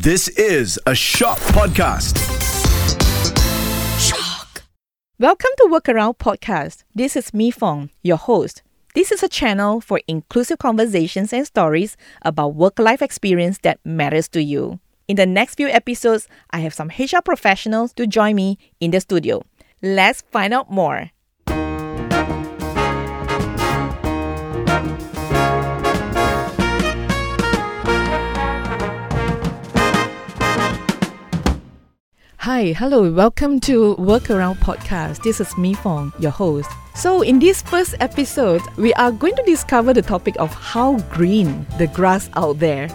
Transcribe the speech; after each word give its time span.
This 0.00 0.28
is 0.28 0.80
a 0.86 0.94
Shock 0.94 1.38
Podcast. 1.52 2.16
Shock. 4.00 4.62
Welcome 5.18 5.50
to 5.58 5.68
Workaround 5.70 6.16
Podcast. 6.16 6.84
This 6.94 7.14
is 7.14 7.34
Mi 7.34 7.50
Fong, 7.50 7.90
your 8.02 8.16
host. 8.16 8.62
This 8.94 9.12
is 9.12 9.22
a 9.22 9.28
channel 9.28 9.82
for 9.82 10.00
inclusive 10.08 10.58
conversations 10.58 11.30
and 11.34 11.46
stories 11.46 11.98
about 12.22 12.54
work 12.54 12.78
life 12.78 13.02
experience 13.02 13.58
that 13.64 13.80
matters 13.84 14.28
to 14.28 14.42
you. 14.42 14.80
In 15.08 15.16
the 15.16 15.26
next 15.26 15.56
few 15.56 15.68
episodes, 15.68 16.26
I 16.50 16.60
have 16.60 16.72
some 16.72 16.88
HR 16.88 17.20
professionals 17.22 17.92
to 17.92 18.06
join 18.06 18.34
me 18.36 18.58
in 18.80 18.92
the 18.92 19.00
studio. 19.00 19.44
Let's 19.82 20.22
find 20.22 20.54
out 20.54 20.70
more. 20.70 21.10
Hi, 32.42 32.72
hello, 32.72 33.08
welcome 33.08 33.60
to 33.60 33.94
Workaround 34.00 34.56
Podcast. 34.56 35.22
This 35.22 35.40
is 35.40 35.56
Mi 35.56 35.74
Fong, 35.74 36.12
your 36.18 36.32
host. 36.32 36.68
So, 36.96 37.22
in 37.22 37.38
this 37.38 37.62
first 37.62 37.94
episode, 38.00 38.62
we 38.76 38.92
are 38.94 39.12
going 39.12 39.36
to 39.36 39.44
discover 39.44 39.94
the 39.94 40.02
topic 40.02 40.34
of 40.40 40.52
how 40.52 40.98
green 41.14 41.64
the 41.78 41.86
grass 41.86 42.28
out 42.34 42.58
there. 42.58 42.88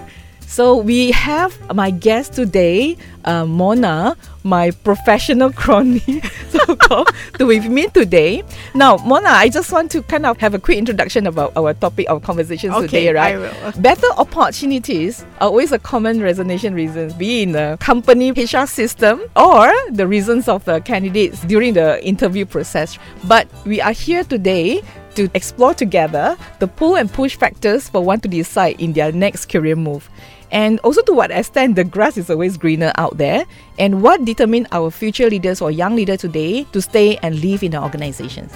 So, 0.47 0.77
we 0.77 1.11
have 1.11 1.51
my 1.75 1.91
guest 1.91 2.31
today, 2.31 2.95
uh, 3.25 3.45
Mona, 3.45 4.15
my 4.43 4.71
professional 4.71 5.51
crony, 5.51 5.99
so 6.49 6.73
called, 6.77 7.09
to 7.37 7.45
with 7.45 7.65
me 7.65 7.87
today. 7.89 8.43
Now, 8.73 8.95
Mona, 8.95 9.27
I 9.27 9.49
just 9.49 9.73
want 9.73 9.91
to 9.91 10.01
kind 10.03 10.25
of 10.25 10.37
have 10.37 10.53
a 10.53 10.59
quick 10.59 10.77
introduction 10.77 11.27
about 11.27 11.51
our 11.57 11.73
topic 11.73 12.09
of 12.09 12.23
conversations 12.23 12.73
Okay, 12.75 12.87
today, 12.87 13.13
right? 13.13 13.35
I 13.35 13.37
will. 13.37 13.71
Better 13.81 14.07
opportunities 14.17 15.25
are 15.41 15.49
always 15.49 15.73
a 15.73 15.79
common 15.79 16.21
resignation 16.21 16.73
reasons, 16.73 17.13
be 17.13 17.43
in 17.43 17.51
the 17.51 17.77
company 17.81 18.31
HR 18.31 18.65
system 18.65 19.21
or 19.35 19.69
the 19.91 20.07
reasons 20.07 20.47
of 20.47 20.63
the 20.63 20.79
candidates 20.79 21.41
during 21.41 21.73
the 21.73 22.01
interview 22.07 22.45
process. 22.45 22.97
But 23.25 23.49
we 23.65 23.81
are 23.81 23.91
here 23.91 24.23
today 24.23 24.81
to 25.15 25.29
explore 25.33 25.73
together 25.73 26.37
the 26.59 26.67
pull 26.67 26.95
and 26.95 27.11
push 27.11 27.35
factors 27.35 27.89
for 27.89 28.01
one 28.01 28.19
to 28.21 28.27
decide 28.27 28.79
in 28.79 28.93
their 28.93 29.11
next 29.11 29.49
career 29.49 29.75
move. 29.75 30.09
And 30.51 30.79
also 30.79 31.01
to 31.03 31.13
what 31.13 31.31
extent 31.31 31.75
the 31.75 31.83
grass 31.83 32.17
is 32.17 32.29
always 32.29 32.57
greener 32.57 32.93
out 32.97 33.17
there 33.17 33.45
and 33.77 34.01
what 34.01 34.23
determine 34.25 34.67
our 34.71 34.89
future 34.89 35.29
leaders 35.29 35.61
or 35.61 35.71
young 35.71 35.95
leaders 35.95 36.21
today 36.21 36.63
to 36.71 36.81
stay 36.81 37.17
and 37.17 37.41
live 37.41 37.63
in 37.63 37.71
the 37.71 37.81
organizations. 37.81 38.53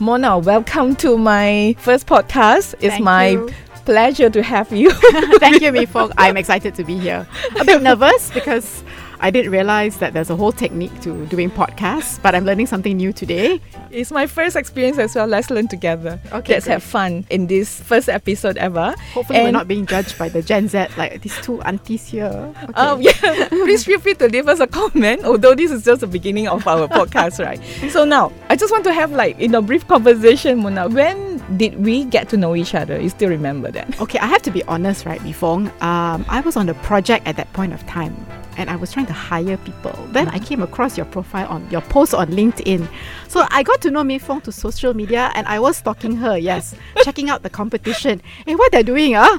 Mona, 0.00 0.38
welcome 0.38 0.96
to 0.96 1.16
my 1.16 1.74
first 1.78 2.06
podcast. 2.06 2.74
It's 2.74 2.94
Thank 2.94 3.04
my 3.04 3.28
you. 3.28 3.50
pleasure 3.84 4.28
to 4.30 4.42
have 4.42 4.72
you. 4.72 4.90
Thank 5.38 5.62
you, 5.62 5.70
Mi 5.72 5.86
Fong. 5.86 6.12
I'm 6.18 6.36
excited 6.36 6.74
to 6.74 6.84
be 6.84 6.98
here. 6.98 7.26
A 7.58 7.64
bit 7.64 7.82
nervous 7.88 8.30
because 8.30 8.82
I 9.24 9.30
didn't 9.30 9.52
realize 9.52 9.96
that 10.00 10.12
there's 10.12 10.28
a 10.28 10.36
whole 10.36 10.52
technique 10.52 11.00
to 11.00 11.24
doing 11.28 11.50
podcasts, 11.50 12.20
but 12.22 12.34
I'm 12.34 12.44
learning 12.44 12.66
something 12.66 12.94
new 12.94 13.10
today. 13.10 13.58
it's 13.90 14.10
my 14.10 14.26
first 14.26 14.54
experience 14.54 14.98
as 14.98 15.14
well. 15.14 15.26
Let's 15.26 15.48
learn 15.48 15.66
together. 15.66 16.20
Okay, 16.30 16.52
Let's 16.52 16.66
have 16.66 16.82
fun 16.82 17.24
in 17.30 17.46
this 17.46 17.80
first 17.80 18.10
episode 18.10 18.58
ever. 18.58 18.94
Hopefully, 19.14 19.40
we're 19.40 19.50
not 19.50 19.66
being 19.66 19.86
judged 19.86 20.18
by 20.18 20.28
the 20.28 20.42
Gen 20.42 20.68
Z 20.68 20.88
like 20.98 21.22
these 21.22 21.40
two 21.40 21.62
aunties 21.62 22.06
here. 22.06 22.52
Okay. 22.64 22.72
Oh 22.76 22.98
yeah, 22.98 23.48
please 23.48 23.84
feel 23.84 23.98
free 24.00 24.14
to 24.14 24.28
leave 24.28 24.46
us 24.48 24.60
a 24.60 24.66
comment. 24.66 25.24
Although 25.24 25.54
this 25.54 25.70
is 25.70 25.84
just 25.84 26.02
the 26.02 26.06
beginning 26.06 26.46
of 26.48 26.66
our 26.66 26.86
podcast, 26.88 27.42
right? 27.42 27.60
So 27.90 28.04
now 28.04 28.30
I 28.50 28.56
just 28.56 28.72
want 28.72 28.84
to 28.84 28.92
have 28.92 29.10
like 29.12 29.38
in 29.38 29.54
a 29.54 29.62
brief 29.62 29.86
conversation, 29.88 30.58
Mona. 30.58 30.88
When 30.88 31.42
did 31.56 31.82
we 31.82 32.04
get 32.04 32.28
to 32.30 32.36
know 32.36 32.54
each 32.54 32.74
other? 32.74 33.00
You 33.00 33.08
still 33.08 33.30
remember 33.30 33.70
that? 33.70 34.00
Okay, 34.00 34.18
I 34.18 34.26
have 34.26 34.42
to 34.42 34.50
be 34.50 34.62
honest, 34.64 35.06
right, 35.06 35.22
Mi 35.22 35.32
Fong? 35.32 35.68
Um, 35.80 36.24
I 36.28 36.42
was 36.44 36.56
on 36.56 36.66
the 36.66 36.74
project 36.74 37.26
at 37.26 37.36
that 37.36 37.50
point 37.54 37.72
of 37.72 37.86
time. 37.86 38.14
And 38.56 38.70
I 38.70 38.76
was 38.76 38.92
trying 38.92 39.06
to 39.06 39.12
hire 39.12 39.56
people. 39.58 39.92
Then 40.12 40.28
I 40.28 40.38
came 40.38 40.62
across 40.62 40.96
your 40.96 41.06
profile 41.06 41.48
on 41.48 41.68
your 41.70 41.80
post 41.82 42.14
on 42.14 42.28
LinkedIn. 42.28 42.88
So 43.28 43.46
I 43.50 43.62
got 43.62 43.80
to 43.82 43.90
know 43.90 44.04
Mi 44.04 44.18
Fong 44.18 44.40
to 44.42 44.52
social 44.52 44.94
media 44.94 45.32
and 45.34 45.46
I 45.46 45.58
was 45.58 45.78
stalking 45.78 46.16
her, 46.16 46.38
yes, 46.38 46.74
checking 47.04 47.30
out 47.30 47.42
the 47.42 47.50
competition. 47.50 48.22
Hey, 48.46 48.54
what 48.54 48.70
they're 48.72 48.82
doing, 48.82 49.14
ah? 49.16 49.38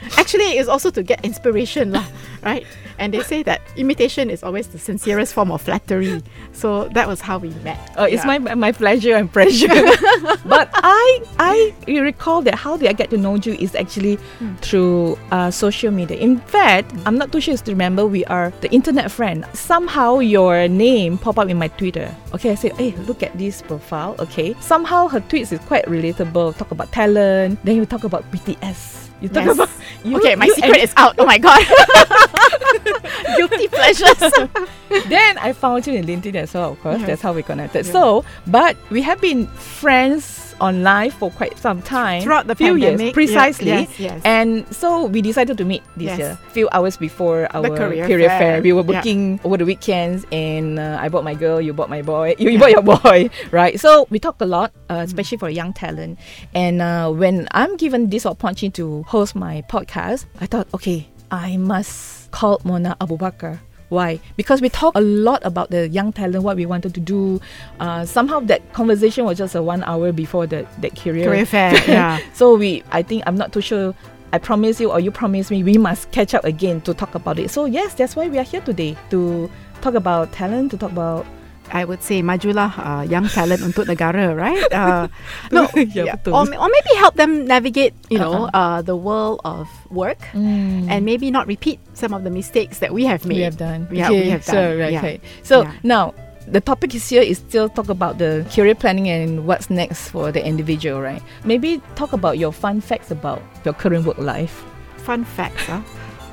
Actually, 0.18 0.58
it's 0.58 0.68
also 0.68 0.90
to 0.90 1.02
get 1.02 1.24
inspiration, 1.24 1.92
lah, 1.92 2.04
right? 2.42 2.66
And 2.98 3.12
they 3.14 3.22
say 3.22 3.42
that 3.44 3.60
imitation 3.76 4.30
is 4.30 4.42
always 4.42 4.68
the 4.68 4.78
sincerest 4.78 5.34
form 5.34 5.50
of 5.50 5.62
flattery. 5.62 6.22
So 6.52 6.88
that 6.90 7.08
was 7.08 7.20
how 7.20 7.38
we 7.38 7.50
met. 7.64 7.78
Uh, 7.98 8.06
it's 8.10 8.24
my 8.24 8.38
my 8.38 8.72
pleasure 8.72 9.14
and 9.16 9.32
pressure. 9.32 9.68
but 10.46 10.70
I 10.74 11.22
I 11.38 11.74
recall 12.00 12.42
that 12.42 12.54
how 12.56 12.76
did 12.76 12.88
I 12.88 12.92
get 12.92 13.10
to 13.10 13.16
know 13.18 13.36
you 13.36 13.54
is 13.54 13.74
actually 13.74 14.16
Hmm. 14.38 14.54
through 14.64 15.18
uh, 15.30 15.50
social 15.50 15.90
media. 15.90 16.16
In 16.16 16.38
fact, 16.38 16.90
I'm 17.06 17.16
not 17.18 17.30
too 17.32 17.40
sure 17.40 17.56
to 17.56 17.70
remember 17.70 18.06
we 18.06 18.24
are 18.26 18.52
the 18.60 18.70
internet 18.72 19.10
friend. 19.10 19.44
Somehow 19.52 20.18
your 20.20 20.68
name 20.68 21.18
pop 21.18 21.38
up 21.38 21.48
in 21.48 21.58
my 21.58 21.68
Twitter. 21.68 22.08
Okay, 22.34 22.50
I 22.50 22.54
said, 22.56 22.72
hey, 22.80 22.92
look 23.06 23.22
at 23.22 23.36
this 23.38 23.60
profile. 23.62 24.16
Okay, 24.18 24.54
somehow 24.60 25.06
her 25.08 25.20
tweets 25.20 25.52
is 25.52 25.60
quite 25.68 25.84
relatable. 25.86 26.56
Talk 26.56 26.70
about 26.72 26.90
talent. 26.92 27.58
Then 27.64 27.76
you 27.76 27.86
talk 27.86 28.04
about 28.04 28.24
BTS. 28.32 29.11
You 29.22 29.28
talk 29.30 29.46
Yes. 29.46 29.54
about 29.54 29.70
you, 30.04 30.16
okay, 30.18 30.34
my 30.34 30.48
secret 30.48 30.82
is 30.82 30.92
out. 30.96 31.14
Oh 31.18 31.24
my 31.24 31.38
god. 31.38 31.62
Guilty 33.36 33.68
pleasures. 33.68 34.18
then 35.08 35.38
I 35.38 35.52
found 35.52 35.86
you 35.86 35.94
in 35.94 36.04
LinkedIn 36.04 36.34
as 36.34 36.52
well, 36.54 36.72
of 36.72 36.80
course. 36.80 36.98
Yes. 37.00 37.06
That's 37.06 37.22
how 37.22 37.32
we 37.32 37.42
connected. 37.42 37.86
Yeah. 37.86 37.92
So, 37.92 38.24
but 38.46 38.76
we 38.90 39.00
have 39.02 39.20
been 39.20 39.46
friends 39.46 40.54
online 40.60 41.10
for 41.10 41.30
quite 41.30 41.58
some 41.58 41.82
time. 41.82 42.22
Throughout 42.22 42.46
the 42.46 42.54
few 42.54 42.76
years, 42.76 42.92
pandemic. 42.92 43.14
precisely. 43.14 43.66
Yeah, 43.68 43.80
yes, 43.80 43.98
yes. 43.98 44.20
And 44.24 44.62
so 44.74 45.06
we 45.06 45.20
decided 45.22 45.58
to 45.58 45.64
meet 45.64 45.82
this 45.96 46.06
Yes. 46.14 46.18
year, 46.18 46.38
few 46.52 46.68
hours 46.70 46.96
before 46.96 47.48
our 47.54 47.66
career 47.74 48.06
fair. 48.06 48.38
fair. 48.38 48.62
We 48.62 48.72
were 48.72 48.82
Yeah. 48.86 49.00
booking 49.00 49.40
over 49.42 49.56
the 49.56 49.64
weekends, 49.64 50.24
and 50.30 50.78
uh, 50.78 50.98
I 51.00 51.08
bought 51.08 51.24
my 51.24 51.34
girl, 51.34 51.60
you 51.60 51.72
bought 51.72 51.90
my 51.90 52.02
boy, 52.02 52.34
you, 52.38 52.50
you 52.50 52.58
bought 52.60 52.70
your 52.70 52.82
boy, 52.82 53.30
right? 53.50 53.78
So 53.80 54.06
we 54.10 54.18
talk 54.20 54.40
a 54.40 54.46
lot, 54.46 54.70
Mm. 54.88 54.98
uh, 54.98 55.02
especially 55.02 55.38
for 55.38 55.48
young 55.50 55.72
talent. 55.72 56.18
And 56.54 56.80
uh, 56.82 57.10
when 57.10 57.48
I'm 57.50 57.76
given 57.76 58.10
this 58.10 58.24
opportunity 58.26 58.70
to 58.78 59.02
host 59.12 59.36
my 59.36 59.60
podcast, 59.68 60.24
I 60.40 60.46
thought, 60.46 60.66
okay, 60.72 61.06
I 61.30 61.58
must 61.58 62.30
call 62.30 62.62
Mona 62.64 62.96
Abu 62.98 63.18
Bakar. 63.18 63.60
Why? 63.90 64.18
Because 64.38 64.62
we 64.62 64.70
talk 64.70 64.94
a 64.96 65.02
lot 65.02 65.44
about 65.44 65.68
the 65.68 65.86
young 65.86 66.14
talent, 66.14 66.42
what 66.42 66.56
we 66.56 66.64
wanted 66.64 66.94
to 66.94 67.00
do. 67.00 67.38
Uh, 67.78 68.06
somehow 68.06 68.40
that 68.40 68.72
conversation 68.72 69.26
was 69.26 69.36
just 69.36 69.54
a 69.54 69.62
one 69.62 69.84
hour 69.84 70.12
before 70.12 70.46
the 70.46 70.66
that 70.80 70.96
career. 70.96 71.26
Career 71.26 71.44
fair. 71.44 71.72
Yeah. 71.86 72.20
So 72.32 72.56
we, 72.56 72.82
I 72.90 73.02
think 73.02 73.24
I'm 73.26 73.36
not 73.36 73.52
too 73.52 73.60
sure. 73.60 73.94
I 74.32 74.38
promise 74.38 74.80
you, 74.80 74.90
or 74.90 74.98
you 74.98 75.10
promise 75.10 75.50
me, 75.50 75.62
we 75.62 75.76
must 75.76 76.10
catch 76.10 76.32
up 76.32 76.44
again 76.44 76.80
to 76.80 76.94
talk 76.94 77.14
about 77.14 77.38
it. 77.38 77.50
So 77.50 77.66
yes, 77.66 77.92
that's 77.92 78.16
why 78.16 78.28
we 78.28 78.38
are 78.38 78.44
here 78.44 78.62
today 78.62 78.96
to 79.10 79.50
talk 79.82 79.92
about 79.92 80.32
talent, 80.32 80.70
to 80.70 80.78
talk 80.78 80.90
about 80.90 81.26
I 81.70 81.84
would 81.84 82.02
say 82.02 82.20
majulah 82.22 82.72
uh, 82.76 83.02
young 83.06 83.28
talent 83.28 83.62
untuk 83.62 83.86
negara, 83.86 84.34
right? 84.36 84.66
Uh, 84.72 85.06
no, 85.54 85.68
yeah. 85.76 86.16
betul. 86.18 86.34
or, 86.34 86.44
or 86.48 86.68
maybe 86.68 86.92
help 86.98 87.14
them 87.16 87.46
navigate, 87.46 87.94
you 88.10 88.18
know, 88.18 88.50
Uh-uh. 88.50 88.58
uh, 88.58 88.78
the 88.82 88.96
world 88.96 89.40
of 89.44 89.68
work 89.88 90.18
Mm. 90.34 90.88
and 90.90 91.04
maybe 91.04 91.30
not 91.30 91.46
repeat 91.46 91.78
some 91.94 92.12
of 92.12 92.24
the 92.24 92.30
mistakes 92.30 92.80
that 92.80 92.92
we 92.92 93.04
have 93.04 93.24
made. 93.24 93.36
we 93.36 93.42
have 93.46 93.56
done. 93.56 93.86
Yeah, 93.92 94.10
we 94.10 94.28
have 94.32 94.44
So, 94.44 94.52
done. 94.52 94.78
right, 94.80 94.92
Yeah. 94.92 95.00
okay. 95.00 95.16
So 95.44 95.62
Yeah. 95.62 95.72
now 95.84 96.04
the 96.50 96.60
topic 96.60 96.92
is 96.94 97.06
here 97.08 97.22
is 97.22 97.38
still 97.38 97.68
talk 97.70 97.88
about 97.88 98.18
the 98.18 98.44
career 98.50 98.74
planning 98.74 99.08
and 99.08 99.46
what's 99.46 99.70
next 99.70 100.08
for 100.10 100.32
the 100.32 100.42
individual, 100.44 101.00
right? 101.00 101.22
Maybe 101.46 101.80
talk 101.94 102.12
about 102.12 102.36
your 102.36 102.50
fun 102.52 102.80
facts 102.82 103.10
about 103.14 103.40
your 103.64 103.72
current 103.74 104.04
work 104.04 104.18
life. 104.18 104.64
Fun 105.06 105.24
facts, 105.24 105.64
huh? 105.70 105.80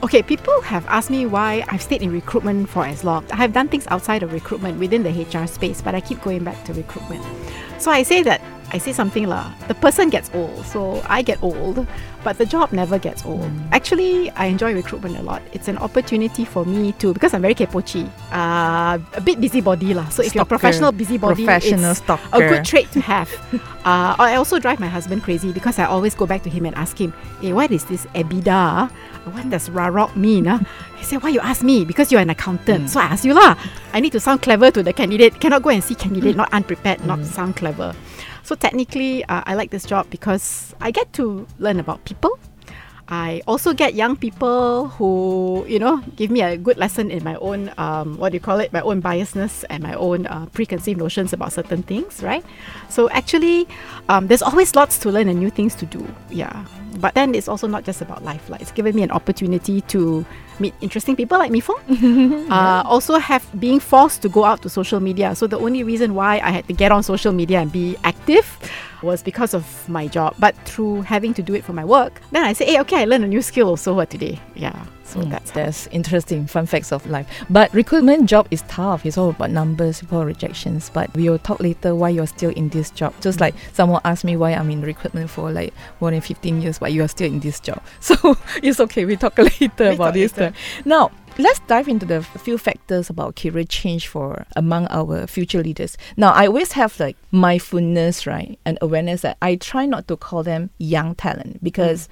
Okay, 0.01 0.23
people 0.23 0.61
have 0.61 0.85
asked 0.87 1.09
me 1.09 1.25
why 1.25 1.65
I've 1.67 1.81
stayed 1.81 2.01
in 2.01 2.09
recruitment 2.09 2.69
for 2.69 2.85
as 2.85 3.03
long. 3.03 3.25
I 3.33 3.35
have 3.35 3.51
done 3.51 3.67
things 3.67 3.85
outside 3.87 4.23
of 4.23 4.31
recruitment 4.31 4.79
within 4.79 5.03
the 5.03 5.09
HR 5.09 5.45
space, 5.45 5.81
but 5.81 5.93
I 5.93 5.99
keep 5.99 6.21
going 6.21 6.45
back 6.45 6.63
to 6.65 6.73
recruitment. 6.73 7.21
So 7.79 7.91
I 7.91 8.03
say 8.03 8.23
that 8.23 8.41
I 8.72 8.78
say 8.78 8.94
something 8.94 9.28
lah. 9.28 9.50
The 9.68 9.74
person 9.74 10.09
gets 10.09 10.30
old, 10.34 10.66
so 10.66 11.02
I 11.09 11.22
get 11.22 11.41
old, 11.41 11.88
but 12.24 12.38
the 12.38 12.46
job 12.46 12.72
never 12.72 13.00
gets 13.00 13.25
old. 13.25 13.50
Actually, 13.72 14.30
I 14.38 14.46
enjoy 14.46 14.74
recruitment 14.74 15.18
a 15.18 15.24
lot. 15.24 15.41
It's 15.53 15.68
an 15.68 15.78
opportunity 15.78 16.45
for 16.45 16.66
me 16.66 16.94
to 17.01 17.13
because 17.13 17.33
I'm 17.33 17.42
very 17.42 17.56
kepochi, 17.56 18.06
uh, 18.31 19.00
a 19.18 19.21
bit 19.21 19.42
busybody 19.42 19.94
lah. 19.94 20.10
So 20.10 20.21
if 20.21 20.36
you're 20.36 20.44
a 20.44 20.45
professional 20.45 20.92
busybody, 20.92 21.45
Professional 21.45 21.92
it's 21.92 22.06
stalker. 22.06 22.30
a 22.33 22.39
good 22.39 22.66
trait 22.66 22.92
to 22.94 23.01
have. 23.01 23.30
uh, 23.86 24.13
I 24.19 24.36
also 24.36 24.60
drive 24.60 24.80
my 24.80 24.88
husband 24.88 25.24
crazy 25.24 25.51
because 25.51 25.80
I 25.80 25.86
always 25.86 26.13
go 26.13 26.25
back 26.25 26.44
to 26.44 26.50
him 26.50 26.65
and 26.65 26.75
ask 26.77 27.00
him, 27.00 27.13
"Hey, 27.42 27.54
what 27.54 27.72
is 27.72 27.86
this 27.86 28.06
EBITDA? 28.13 28.89
What 29.33 29.50
does 29.50 29.69
rarok 29.69 30.13
mean?" 30.15 30.45
ah?" 30.45 30.62
He 31.01 31.06
said, 31.06 31.24
"Why 31.24 31.30
you 31.33 31.42
ask 31.42 31.63
me? 31.65 31.86
Because 31.86 32.12
you're 32.12 32.22
an 32.22 32.30
accountant. 32.30 32.94
So 32.94 33.00
I 33.00 33.10
ask 33.18 33.25
you 33.25 33.33
lah. 33.33 33.57
I 33.94 34.00
need 34.00 34.13
to 34.13 34.19
sound 34.22 34.45
clever 34.45 34.69
to 34.69 34.83
the 34.86 34.94
candidate. 34.94 35.42
Cannot 35.42 35.65
go 35.65 35.74
and 35.74 35.81
see 35.81 35.95
candidate 35.95 36.38
not 36.38 36.54
unprepared, 36.54 37.01
not 37.01 37.25
sound 37.25 37.57
clever." 37.57 37.98
So 38.50 38.56
technically, 38.56 39.24
uh, 39.25 39.44
I 39.46 39.54
like 39.54 39.69
this 39.69 39.86
job 39.86 40.10
because 40.10 40.74
I 40.81 40.90
get 40.90 41.13
to 41.13 41.46
learn 41.60 41.80
about 41.80 42.04
people. 42.06 42.40
I 43.07 43.44
also 43.46 43.74
get 43.74 43.94
young 43.94 44.16
people 44.16 44.88
who, 44.88 45.63
you 45.68 45.78
know, 45.78 46.01
give 46.16 46.31
me 46.31 46.42
a 46.42 46.57
good 46.57 46.75
lesson 46.78 47.12
in 47.12 47.24
my 47.24 47.36
own, 47.36 47.72
um, 47.78 48.18
what 48.18 48.31
do 48.31 48.38
you 48.38 48.40
call 48.40 48.60
it, 48.60 48.74
my 48.74 48.81
own 48.81 49.04
biasness 49.04 49.63
and 49.69 49.84
my 49.84 49.94
own 49.94 50.25
uh, 50.25 50.48
preconceived 50.48 50.98
notions 50.98 51.31
about 51.31 51.54
certain 51.54 51.84
things, 51.84 52.24
right? 52.24 52.44
So 52.90 53.07
actually, 53.12 53.68
um, 54.10 54.25
there's 54.25 54.42
always 54.42 54.75
lots 54.75 54.98
to 55.06 55.12
learn 55.12 55.30
and 55.30 55.38
new 55.38 55.51
things 55.51 55.75
to 55.75 55.86
do. 55.86 56.04
Yeah. 56.31 56.66
But 56.97 57.13
then 57.13 57.36
it's 57.36 57.47
also 57.47 57.68
not 57.68 57.83
just 57.83 58.01
about 58.01 58.24
life. 58.24 58.50
Like 58.50 58.62
it's 58.62 58.71
given 58.71 58.95
me 58.95 59.03
an 59.03 59.12
opportunity 59.12 59.81
to 59.81 60.25
meet 60.59 60.74
interesting 60.81 61.15
people 61.15 61.38
like 61.38 61.51
Mifong. 61.51 61.80
uh, 62.51 62.83
also 62.86 63.18
have 63.18 63.45
being 63.59 63.80
forced 63.80 64.21
to 64.24 64.30
go 64.30 64.44
out 64.44 64.62
to 64.63 64.69
social 64.69 65.00
media. 65.00 65.36
So 65.36 65.47
the 65.47 65.59
only 65.59 65.83
reason 65.83 66.15
why 66.15 66.39
I 66.39 66.51
had 66.51 66.68
to 66.68 66.74
get 66.74 66.91
on 66.91 67.03
social 67.03 67.31
media 67.31 67.59
and 67.59 67.71
be 67.71 67.95
active 68.03 68.57
was 69.01 69.24
because 69.24 69.53
of 69.53 69.88
my 69.88 70.07
job. 70.07 70.36
But 70.39 70.56
through 70.65 71.01
having 71.01 71.33
to 71.36 71.41
do 71.41 71.56
it 71.56 71.63
for 71.63 71.74
my 71.74 71.86
work, 71.86 72.21
then 72.31 72.44
I 72.44 72.53
say, 72.53 72.65
hey, 72.65 72.80
okay, 72.81 73.01
I 73.01 73.06
learned 73.06 73.24
a 73.24 73.27
new 73.27 73.41
skill 73.41 73.68
also 73.69 73.97
uh, 74.00 74.06
today. 74.06 74.39
Yeah. 74.56 74.86
So 75.09 75.19
Mm, 75.19 75.29
that's 75.31 75.51
that's 75.51 75.88
interesting 75.88 76.45
fun 76.47 76.65
facts 76.65 76.91
of 76.91 77.06
life. 77.07 77.27
But 77.50 77.73
recruitment 77.73 78.29
job 78.29 78.47
is 78.51 78.61
tough. 78.67 79.06
It's 79.06 79.17
all 79.17 79.29
about 79.31 79.50
numbers, 79.51 80.01
people 80.01 80.23
rejections. 80.23 80.89
But 80.94 81.13
we 81.15 81.29
will 81.29 81.39
talk 81.39 81.59
later 81.59 81.95
why 81.95 82.09
you're 82.09 82.27
still 82.27 82.51
in 82.51 82.69
this 82.69 82.91
job. 82.91 83.13
Just 83.21 83.39
like 83.41 83.56
someone 83.73 84.01
asked 84.06 84.23
me 84.23 84.38
why 84.38 84.51
I'm 84.51 84.69
in 84.69 84.81
recruitment 84.81 85.29
for 85.29 85.51
like 85.51 85.73
more 86.00 86.11
than 86.11 86.21
15 86.21 86.61
years, 86.61 86.79
but 86.79 86.94
you 86.94 87.03
are 87.03 87.07
still 87.07 87.27
in 87.31 87.39
this 87.39 87.59
job. 87.59 87.81
So 88.01 88.38
it's 88.63 88.79
okay. 88.79 89.06
We 89.06 89.15
talk 89.17 89.38
later 89.39 89.89
We 89.89 89.95
about 89.95 89.97
talk 89.97 90.13
this. 90.13 90.38
later. 90.38 90.53
Now 90.85 91.12
let's 91.38 91.59
dive 91.67 91.88
into 91.88 92.05
the 92.05 92.21
few 92.21 92.57
factors 92.57 93.09
about 93.09 93.35
career 93.35 93.63
change 93.63 94.07
for 94.07 94.45
among 94.55 94.88
our 94.89 95.25
future 95.25 95.63
leaders. 95.63 95.97
Now, 96.17 96.31
I 96.33 96.47
always 96.47 96.73
have 96.73 97.00
like 97.00 97.15
mindfulness, 97.31 98.27
right, 98.27 98.59
and 98.65 98.77
awareness 98.81 99.21
that 99.21 99.38
I 99.41 99.55
try 99.55 99.85
not 99.85 100.07
to 100.09 100.17
call 100.17 100.44
them 100.44 100.69
young 100.77 101.15
talent 101.15 101.63
because. 101.63 102.07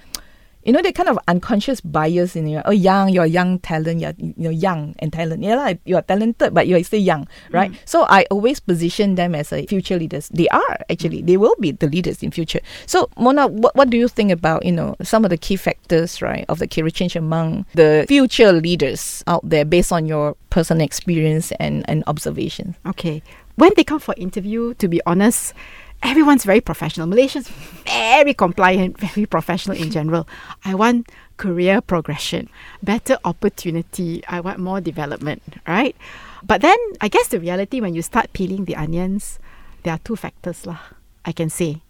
You 0.67 0.73
know, 0.73 0.81
they 0.81 0.91
kind 0.91 1.07
of 1.07 1.17
unconscious 1.29 1.79
bias 1.79 2.35
in 2.35 2.45
you. 2.45 2.61
Oh, 2.65 2.71
young, 2.71 3.07
you're 3.07 3.25
young 3.25 3.59
talent. 3.59 4.01
You're 4.01 4.11
you 4.17 4.33
know 4.35 4.49
young 4.49 4.95
and 4.99 5.13
talent. 5.13 5.41
Yeah, 5.41 5.55
like, 5.55 5.79
you're 5.85 6.01
talented, 6.01 6.53
but 6.53 6.67
you're 6.67 6.83
still 6.83 6.99
young, 6.99 7.25
right? 7.51 7.71
Mm. 7.71 7.77
So 7.85 8.05
I 8.09 8.25
always 8.29 8.59
position 8.59 9.15
them 9.15 9.33
as 9.33 9.53
a 9.53 9.65
future 9.65 9.97
leaders. 9.97 10.27
They 10.27 10.49
are 10.49 10.77
actually. 10.89 11.21
They 11.21 11.37
will 11.37 11.55
be 11.61 11.71
the 11.71 11.87
leaders 11.87 12.21
in 12.21 12.31
future. 12.31 12.59
So 12.85 13.09
Mona, 13.17 13.47
what, 13.47 13.77
what 13.77 13.89
do 13.89 13.95
you 13.95 14.09
think 14.09 14.29
about 14.29 14.65
you 14.65 14.73
know 14.73 14.97
some 15.01 15.23
of 15.23 15.29
the 15.29 15.37
key 15.37 15.55
factors, 15.55 16.21
right, 16.21 16.43
of 16.49 16.59
the 16.59 16.67
career 16.67 16.89
change 16.89 17.15
among 17.15 17.65
the 17.73 18.03
future 18.05 18.51
leaders 18.51 19.23
out 19.25 19.47
there 19.47 19.63
based 19.63 19.93
on 19.93 20.05
your 20.05 20.35
personal 20.49 20.83
experience 20.83 21.53
and 21.61 21.89
and 21.89 22.03
observations? 22.07 22.75
Okay. 22.85 23.23
When 23.55 23.71
they 23.75 23.83
come 23.83 23.99
for 23.99 24.13
interview, 24.17 24.75
to 24.75 24.87
be 24.87 25.01
honest, 25.07 25.53
everyone's 26.03 26.43
very 26.43 26.61
professional. 26.61 27.07
Malaysians 27.07 27.47
very 27.85 28.33
compliant, 28.33 28.97
very 28.99 29.25
professional 29.25 29.77
in 29.77 29.91
general. 29.91 30.27
I 30.65 30.75
want 30.75 31.09
career 31.37 31.81
progression, 31.81 32.49
better 32.81 33.17
opportunity. 33.23 34.23
I 34.27 34.39
want 34.39 34.59
more 34.59 34.81
development, 34.81 35.43
right? 35.67 35.95
But 36.43 36.61
then 36.61 36.77
I 37.01 37.07
guess 37.07 37.27
the 37.27 37.39
reality 37.39 37.81
when 37.81 37.93
you 37.93 38.01
start 38.01 38.33
peeling 38.33 38.65
the 38.65 38.75
onions, 38.75 39.39
there 39.83 39.93
are 39.93 39.99
two 40.03 40.15
factors 40.15 40.65
lah, 40.65 40.79
I 41.25 41.31
can 41.31 41.49
say. 41.49 41.81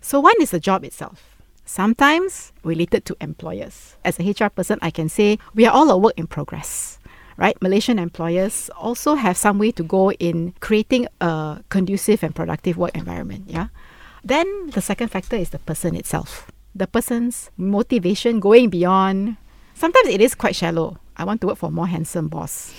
So 0.00 0.20
one 0.20 0.40
is 0.40 0.50
the 0.50 0.60
job 0.60 0.84
itself. 0.84 1.36
Sometimes 1.64 2.52
related 2.64 3.04
to 3.06 3.16
employers. 3.20 3.96
As 4.04 4.18
a 4.18 4.28
HR 4.28 4.50
person, 4.50 4.78
I 4.82 4.90
can 4.90 5.08
say 5.08 5.38
we 5.54 5.64
are 5.66 5.72
all 5.72 5.90
a 5.90 5.96
work 5.96 6.14
in 6.16 6.26
progress 6.26 6.91
right? 7.42 7.60
Malaysian 7.60 7.98
employers 7.98 8.70
also 8.78 9.16
have 9.18 9.36
some 9.36 9.58
way 9.58 9.72
to 9.72 9.82
go 9.82 10.12
in 10.12 10.54
creating 10.60 11.08
a 11.20 11.58
conducive 11.70 12.22
and 12.22 12.32
productive 12.34 12.78
work 12.78 12.94
environment. 12.94 13.50
Yeah. 13.50 13.66
Then 14.22 14.46
the 14.70 14.80
second 14.80 15.08
factor 15.08 15.34
is 15.34 15.50
the 15.50 15.58
person 15.58 15.96
itself. 15.96 16.46
The 16.72 16.86
person's 16.86 17.50
motivation 17.58 18.38
going 18.38 18.70
beyond. 18.70 19.36
Sometimes 19.74 20.06
it 20.06 20.20
is 20.20 20.36
quite 20.36 20.54
shallow. 20.54 20.98
I 21.16 21.24
want 21.24 21.40
to 21.40 21.48
work 21.48 21.58
for 21.58 21.66
a 21.66 21.74
more 21.74 21.88
handsome 21.88 22.28
boss. 22.28 22.72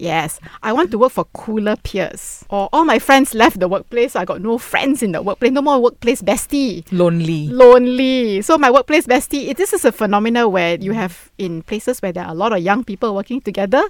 Yes, 0.00 0.40
I 0.62 0.72
want 0.72 0.90
to 0.92 0.98
work 0.98 1.12
for 1.12 1.24
cooler 1.34 1.76
peers. 1.76 2.42
Or 2.48 2.70
all 2.72 2.86
my 2.86 2.98
friends 2.98 3.34
left 3.34 3.60
the 3.60 3.68
workplace, 3.68 4.12
so 4.12 4.20
I 4.20 4.24
got 4.24 4.40
no 4.40 4.56
friends 4.56 5.02
in 5.02 5.12
the 5.12 5.20
workplace. 5.20 5.52
No 5.52 5.60
more 5.60 5.78
workplace 5.78 6.22
bestie 6.22 6.90
Lonely. 6.90 7.48
lonely. 7.48 8.40
So 8.40 8.56
my 8.56 8.70
workplace 8.70 9.06
bestie, 9.06 9.48
it, 9.48 9.58
this 9.58 9.74
is 9.74 9.84
a 9.84 9.92
phenomenon 9.92 10.50
where 10.50 10.76
you 10.80 10.92
have 10.92 11.30
in 11.36 11.62
places 11.62 12.00
where 12.00 12.12
there 12.12 12.24
are 12.24 12.30
a 12.30 12.34
lot 12.34 12.54
of 12.54 12.60
young 12.60 12.82
people 12.82 13.14
working 13.14 13.42
together, 13.42 13.82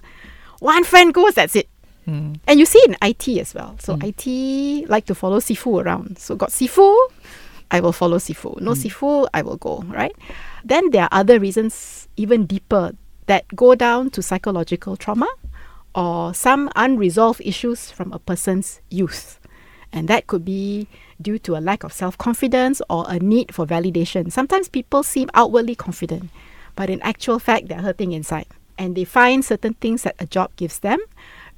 one 0.58 0.82
friend 0.82 1.14
goes, 1.14 1.34
that's 1.34 1.54
it. 1.54 1.68
Mm. 2.08 2.40
And 2.48 2.58
you 2.58 2.66
see 2.66 2.82
in 2.88 2.96
IT 3.02 3.28
as 3.38 3.54
well. 3.54 3.76
So 3.78 3.96
IT 4.02 4.88
like 4.90 5.06
to 5.06 5.14
follow 5.14 5.38
Sifu 5.38 5.80
around. 5.80 6.18
So 6.18 6.34
got 6.34 6.50
Sifu, 6.50 6.92
I 7.70 7.78
will 7.78 7.92
follow 7.92 8.18
Sifu. 8.18 8.60
No 8.60 8.72
Sifu, 8.72 9.28
I 9.32 9.42
will 9.42 9.58
go, 9.58 9.84
right? 9.86 10.14
Then 10.64 10.90
there 10.90 11.04
are 11.04 11.08
other 11.12 11.38
reasons 11.38 12.08
even 12.16 12.46
deeper 12.46 12.92
that 13.26 13.46
go 13.54 13.76
down 13.76 14.10
to 14.10 14.22
psychological 14.22 14.96
trauma 14.96 15.28
or 15.94 16.32
some 16.34 16.70
unresolved 16.76 17.40
issues 17.44 17.90
from 17.90 18.12
a 18.12 18.18
person's 18.18 18.80
youth. 18.90 19.38
And 19.92 20.06
that 20.08 20.26
could 20.28 20.44
be 20.44 20.86
due 21.20 21.38
to 21.40 21.56
a 21.56 21.60
lack 21.60 21.82
of 21.82 21.92
self 21.92 22.16
confidence 22.16 22.80
or 22.88 23.04
a 23.08 23.18
need 23.18 23.52
for 23.54 23.66
validation. 23.66 24.30
Sometimes 24.30 24.68
people 24.68 25.02
seem 25.02 25.28
outwardly 25.34 25.74
confident, 25.74 26.30
but 26.76 26.90
in 26.90 27.02
actual 27.02 27.38
fact, 27.38 27.68
they're 27.68 27.82
hurting 27.82 28.12
inside. 28.12 28.46
And 28.78 28.96
they 28.96 29.04
find 29.04 29.44
certain 29.44 29.74
things 29.74 30.04
that 30.04 30.14
a 30.18 30.26
job 30.26 30.54
gives 30.56 30.78
them, 30.78 31.00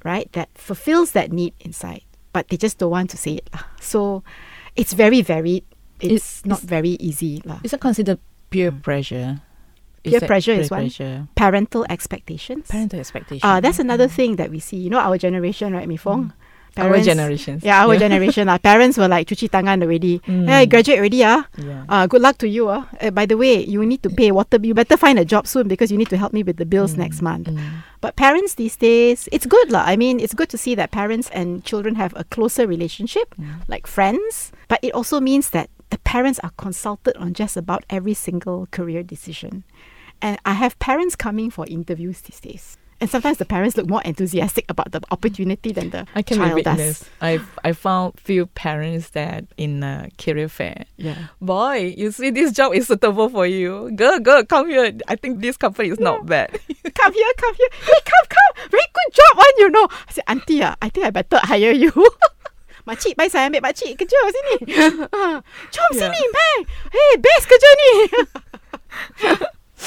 right, 0.03 0.29
that 0.33 0.49
fulfills 0.55 1.11
that 1.11 1.31
need 1.31 1.53
inside, 1.61 2.01
but 2.33 2.49
they 2.49 2.57
just 2.57 2.79
don't 2.79 2.91
want 2.91 3.11
to 3.11 3.17
say 3.17 3.35
it. 3.35 3.49
So 3.79 4.23
it's 4.75 4.93
very 4.93 5.21
varied. 5.21 5.63
It's 6.01 6.39
It- 6.41 6.47
not 6.47 6.59
very 6.61 6.97
easy. 6.99 7.41
Is 7.63 7.71
it 7.73 7.79
considered 7.79 8.19
peer 8.49 8.71
mm. 8.71 8.81
pressure? 8.81 9.41
Peer 10.03 10.21
pressure 10.21 10.51
is 10.53 10.69
one. 10.69 10.81
pressure? 10.81 11.27
Parental 11.35 11.85
expectations. 11.89 12.67
Parental 12.69 12.99
expectations. 12.99 13.43
Uh, 13.43 13.59
that's 13.59 13.79
another 13.79 14.07
thing 14.07 14.35
that 14.35 14.51
we 14.51 14.59
see. 14.59 14.77
You 14.77 14.89
know, 14.89 14.99
our 14.99 15.17
generation, 15.17 15.73
right, 15.73 15.87
Mifong? 15.87 16.33
our 16.75 16.99
generations. 17.01 17.61
Yeah, 17.63 17.85
our 17.85 17.95
generation. 18.01 18.49
Our 18.49 18.57
parents 18.57 18.97
were 18.97 19.07
like, 19.07 19.27
cuci 19.29 19.45
tangan 19.47 19.83
already. 19.85 20.17
Mm. 20.25 20.49
Hey, 20.49 20.65
graduate 20.65 20.97
already, 20.97 21.23
ah. 21.23 21.45
Yeah. 21.55 21.85
Uh, 21.87 22.07
good 22.07 22.21
luck 22.21 22.39
to 22.39 22.49
you. 22.49 22.67
Uh. 22.67 22.83
Uh, 22.99 23.11
by 23.11 23.27
the 23.27 23.37
way, 23.37 23.63
you 23.63 23.85
need 23.85 24.01
to 24.01 24.09
pay 24.09 24.31
water. 24.33 24.57
bill. 24.57 24.69
You 24.69 24.73
better 24.73 24.97
find 24.97 25.19
a 25.19 25.25
job 25.25 25.45
soon 25.45 25.67
because 25.69 25.91
you 25.91 25.97
need 26.01 26.09
to 26.09 26.17
help 26.17 26.33
me 26.33 26.41
with 26.41 26.57
the 26.57 26.65
bills 26.65 26.97
next 26.97 27.21
month. 27.21 27.45
Mm. 27.47 27.61
But 28.01 28.15
parents 28.17 28.55
these 28.55 28.75
days, 28.75 29.29
it's 29.31 29.45
good 29.45 29.69
lah. 29.71 29.83
I 29.85 29.95
mean, 29.95 30.19
it's 30.19 30.33
good 30.33 30.49
to 30.49 30.57
see 30.57 30.73
that 30.73 30.89
parents 30.89 31.29
and 31.29 31.63
children 31.63 31.93
have 31.95 32.11
a 32.17 32.23
closer 32.25 32.65
relationship, 32.65 33.35
Mm. 33.37 33.61
like 33.69 33.85
friends. 33.85 34.49
But 34.67 34.81
it 34.81 34.97
also 34.97 35.21
means 35.21 35.51
that 35.53 35.69
the 35.93 36.01
parents 36.01 36.41
are 36.41 36.51
consulted 36.57 37.13
on 37.21 37.37
just 37.37 37.53
about 37.55 37.85
every 37.85 38.17
single 38.17 38.65
career 38.73 39.03
decision. 39.05 39.61
And 40.23 40.39
I 40.47 40.53
have 40.55 40.79
parents 40.79 41.19
coming 41.19 41.51
for 41.51 41.67
interviews 41.67 42.21
these 42.23 42.39
days. 42.39 42.77
And 43.03 43.09
sometimes 43.11 43.35
the 43.35 43.43
parents 43.43 43.75
look 43.75 43.89
more 43.91 43.99
enthusiastic 44.07 44.63
about 44.71 44.95
the 44.95 45.01
opportunity 45.11 45.73
than 45.75 45.89
the 45.91 46.07
I 46.15 46.21
can 46.23 46.37
child 46.39 46.55
witness. 46.55 47.03
does. 47.03 47.09
I've 47.19 47.43
I 47.59 47.75
found 47.75 48.15
few 48.15 48.47
parents 48.55 49.11
that 49.11 49.43
in 49.59 49.83
a 49.83 50.07
career 50.15 50.47
fair. 50.47 50.85
Yeah. 50.95 51.27
Boy, 51.43 51.91
you 51.99 52.15
see 52.15 52.31
this 52.31 52.55
job 52.55 52.71
is 52.71 52.87
suitable 52.87 53.27
for 53.27 53.43
you. 53.43 53.91
Girl, 53.99 54.23
girl, 54.23 54.47
come 54.47 54.69
here. 54.71 54.95
I 55.11 55.19
think 55.19 55.43
this 55.43 55.59
company 55.59 55.89
is 55.91 55.99
not 55.99 56.23
bad. 56.23 56.55
come 56.95 57.11
here, 57.11 57.31
come 57.35 57.55
here. 57.59 57.71
Hey, 57.83 57.99
come, 58.07 58.25
come. 58.31 58.51
Very 58.71 58.87
good 58.87 59.09
job 59.11 59.33
one, 59.35 59.55
you 59.59 59.67
know. 59.75 59.87
I 59.91 60.11
said, 60.15 60.23
Auntie, 60.31 60.63
ah, 60.63 60.79
I 60.79 60.87
think 60.87 61.03
I 61.05 61.11
better 61.11 61.43
hire 61.43 61.75
you. 61.75 61.91
Makcik, 62.87 63.15
baik 63.19 63.31
saya 63.31 63.47
ambil 63.47 63.63
makcik 63.63 63.95
kerja 63.95 64.15
sini. 64.31 64.55
Jom 65.75 65.91
Yeah. 65.95 66.07
sini, 66.07 66.21
baik. 66.35 66.61
Hey, 66.91 67.11
best 67.19 67.45
kerja 67.51 67.69
ni. 67.79 67.91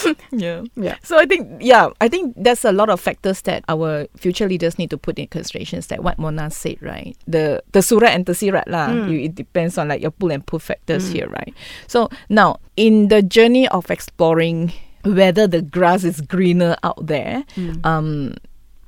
yeah. 0.33 0.63
yeah. 0.77 0.97
So 1.03 1.19
I 1.19 1.27
think 1.27 1.49
yeah, 1.61 1.91
I 2.01 2.09
think 2.09 2.35
there's 2.37 2.65
a 2.65 2.73
lot 2.73 2.91
of 2.91 3.01
factors 3.01 3.43
that 3.43 3.65
our 3.69 4.07
future 4.17 4.49
leaders 4.49 4.79
need 4.79 4.91
to 4.91 4.99
put 4.99 5.19
in 5.19 5.27
considerations 5.29 5.87
that 5.89 6.03
what 6.03 6.19
Mona 6.19 6.51
said, 6.51 6.77
right? 6.81 7.17
The 7.27 7.63
the 7.73 7.83
surat 7.83 8.13
and 8.15 8.27
tersirat 8.27 8.67
lah. 8.67 8.89
Mm. 8.89 9.11
You, 9.11 9.21
it 9.31 9.35
depends 9.35 9.79
on 9.79 9.89
like 9.89 10.03
your 10.03 10.11
pull 10.11 10.31
and 10.31 10.45
pull 10.45 10.59
factors 10.59 11.09
here, 11.11 11.29
right? 11.29 11.55
So 11.87 12.09
now 12.29 12.59
in 12.77 13.09
the 13.09 13.23
journey 13.23 13.69
of 13.69 13.91
exploring 13.91 14.73
whether 15.05 15.47
the 15.47 15.63
grass 15.63 16.03
is 16.05 16.21
greener 16.21 16.77
out 16.83 17.07
there, 17.07 17.45
Mm. 17.55 17.85
um 17.87 18.35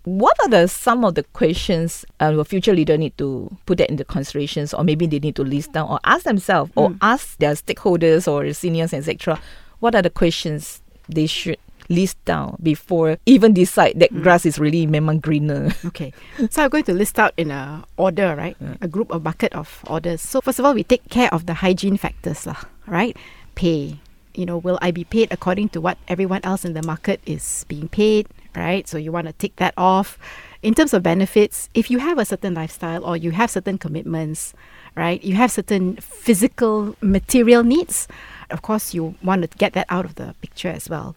what 0.04 0.32
are 0.40 0.48
the 0.48 0.66
some 0.66 1.04
of 1.04 1.14
the 1.16 1.22
questions 1.36 2.04
uh, 2.20 2.32
a 2.32 2.44
future 2.44 2.72
leader 2.72 2.96
need 2.96 3.12
to 3.18 3.50
put 3.66 3.76
that 3.76 3.90
into 3.90 4.04
considerations 4.04 4.72
or 4.72 4.82
maybe 4.82 5.06
they 5.06 5.18
need 5.18 5.36
to 5.36 5.44
list 5.44 5.72
down 5.72 5.86
or 5.86 6.00
ask 6.04 6.24
themselves 6.24 6.72
or 6.76 6.94
ask 7.02 7.36
their 7.38 7.52
stakeholders 7.52 8.24
or 8.30 8.50
seniors 8.54 8.94
etc 8.94 9.38
what 9.80 9.94
are 9.94 10.00
the 10.00 10.08
questions 10.08 10.80
they 11.08 11.26
should 11.26 11.58
list 11.88 12.22
down 12.24 12.56
before 12.62 13.16
even 13.24 13.52
decide 13.52 13.98
that 13.98 14.12
mm. 14.12 14.22
grass 14.22 14.44
is 14.44 14.58
really 14.58 14.86
memang 14.86 15.20
greener 15.20 15.72
Okay. 15.86 16.12
So 16.50 16.62
I'm 16.62 16.70
going 16.70 16.84
to 16.84 16.92
list 16.92 17.18
out 17.18 17.32
in 17.36 17.50
a 17.50 17.84
order, 17.96 18.36
right? 18.36 18.56
A 18.80 18.88
group, 18.88 19.10
a 19.10 19.18
bucket 19.18 19.52
of 19.54 19.82
orders. 19.88 20.20
So 20.20 20.40
first 20.40 20.58
of 20.58 20.64
all, 20.64 20.74
we 20.74 20.84
take 20.84 21.08
care 21.08 21.32
of 21.32 21.46
the 21.46 21.54
hygiene 21.54 21.96
factors, 21.96 22.46
lah, 22.46 22.60
right? 22.86 23.16
Pay. 23.54 23.98
You 24.34 24.46
know, 24.46 24.58
will 24.58 24.78
I 24.82 24.90
be 24.92 25.04
paid 25.04 25.32
according 25.32 25.70
to 25.70 25.80
what 25.80 25.98
everyone 26.06 26.40
else 26.44 26.64
in 26.64 26.74
the 26.74 26.82
market 26.82 27.20
is 27.26 27.64
being 27.66 27.88
paid, 27.88 28.28
right? 28.54 28.86
So 28.86 28.98
you 28.98 29.10
want 29.10 29.26
to 29.26 29.32
tick 29.32 29.56
that 29.56 29.74
off. 29.76 30.18
In 30.62 30.74
terms 30.74 30.92
of 30.92 31.02
benefits, 31.02 31.70
if 31.74 31.90
you 31.90 31.98
have 31.98 32.18
a 32.18 32.24
certain 32.24 32.54
lifestyle 32.54 33.04
or 33.04 33.16
you 33.16 33.30
have 33.32 33.50
certain 33.50 33.78
commitments, 33.78 34.54
right? 34.94 35.22
You 35.22 35.34
have 35.34 35.50
certain 35.50 35.96
physical 35.96 36.94
material 37.00 37.64
needs. 37.64 38.06
Of 38.50 38.62
course, 38.62 38.95
you 38.95 39.14
want 39.23 39.43
to 39.43 39.59
get 39.59 39.73
that 39.75 39.87
out 39.88 40.05
of 40.05 40.14
the 40.14 40.35
picture 40.40 40.69
as 40.69 40.88
well. 40.88 41.17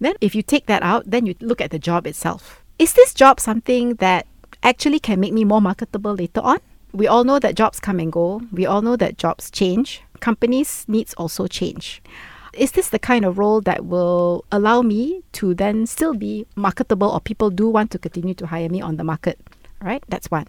Then, 0.00 0.14
if 0.20 0.34
you 0.34 0.42
take 0.42 0.66
that 0.66 0.82
out, 0.82 1.04
then 1.06 1.26
you 1.26 1.34
look 1.40 1.60
at 1.60 1.70
the 1.70 1.78
job 1.78 2.06
itself. 2.06 2.62
Is 2.78 2.94
this 2.94 3.12
job 3.12 3.38
something 3.40 3.96
that 3.96 4.26
actually 4.62 4.98
can 4.98 5.20
make 5.20 5.32
me 5.32 5.44
more 5.44 5.60
marketable 5.60 6.14
later 6.14 6.40
on? 6.40 6.58
We 6.92 7.06
all 7.06 7.24
know 7.24 7.38
that 7.38 7.54
jobs 7.54 7.78
come 7.78 8.00
and 8.00 8.10
go. 8.10 8.42
We 8.50 8.66
all 8.66 8.82
know 8.82 8.96
that 8.96 9.18
jobs 9.18 9.50
change. 9.50 10.02
Companies' 10.20 10.84
needs 10.88 11.14
also 11.14 11.46
change. 11.46 12.02
Is 12.52 12.72
this 12.72 12.88
the 12.88 12.98
kind 12.98 13.24
of 13.24 13.38
role 13.38 13.60
that 13.60 13.86
will 13.86 14.44
allow 14.50 14.82
me 14.82 15.22
to 15.32 15.54
then 15.54 15.86
still 15.86 16.14
be 16.14 16.46
marketable 16.56 17.08
or 17.08 17.20
people 17.20 17.50
do 17.50 17.68
want 17.68 17.90
to 17.92 17.98
continue 17.98 18.34
to 18.34 18.46
hire 18.46 18.68
me 18.68 18.80
on 18.80 18.96
the 18.96 19.04
market? 19.04 19.38
Right? 19.80 20.02
That's 20.08 20.30
one. 20.30 20.48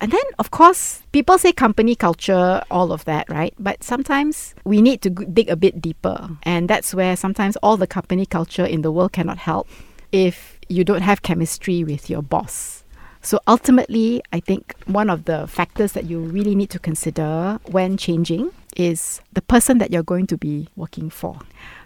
And 0.00 0.12
then, 0.12 0.24
of 0.38 0.50
course, 0.50 1.02
people 1.12 1.38
say 1.38 1.52
company 1.52 1.94
culture, 1.94 2.62
all 2.70 2.92
of 2.92 3.04
that, 3.06 3.28
right? 3.30 3.54
But 3.58 3.82
sometimes 3.82 4.54
we 4.64 4.82
need 4.82 5.00
to 5.02 5.10
dig 5.10 5.48
a 5.48 5.56
bit 5.56 5.80
deeper. 5.80 6.30
And 6.42 6.68
that's 6.68 6.94
where 6.94 7.16
sometimes 7.16 7.56
all 7.62 7.76
the 7.76 7.86
company 7.86 8.26
culture 8.26 8.66
in 8.66 8.82
the 8.82 8.92
world 8.92 9.12
cannot 9.12 9.38
help 9.38 9.68
if 10.12 10.58
you 10.68 10.84
don't 10.84 11.02
have 11.02 11.22
chemistry 11.22 11.84
with 11.84 12.10
your 12.10 12.22
boss. 12.22 12.84
So 13.22 13.40
ultimately, 13.48 14.22
I 14.32 14.40
think 14.40 14.74
one 14.84 15.08
of 15.08 15.24
the 15.24 15.46
factors 15.46 15.92
that 15.92 16.04
you 16.04 16.20
really 16.20 16.54
need 16.54 16.68
to 16.70 16.78
consider 16.78 17.58
when 17.64 17.96
changing 17.96 18.50
is 18.76 19.22
the 19.32 19.40
person 19.40 19.78
that 19.78 19.90
you're 19.90 20.02
going 20.02 20.26
to 20.26 20.36
be 20.36 20.68
working 20.76 21.08
for. 21.08 21.38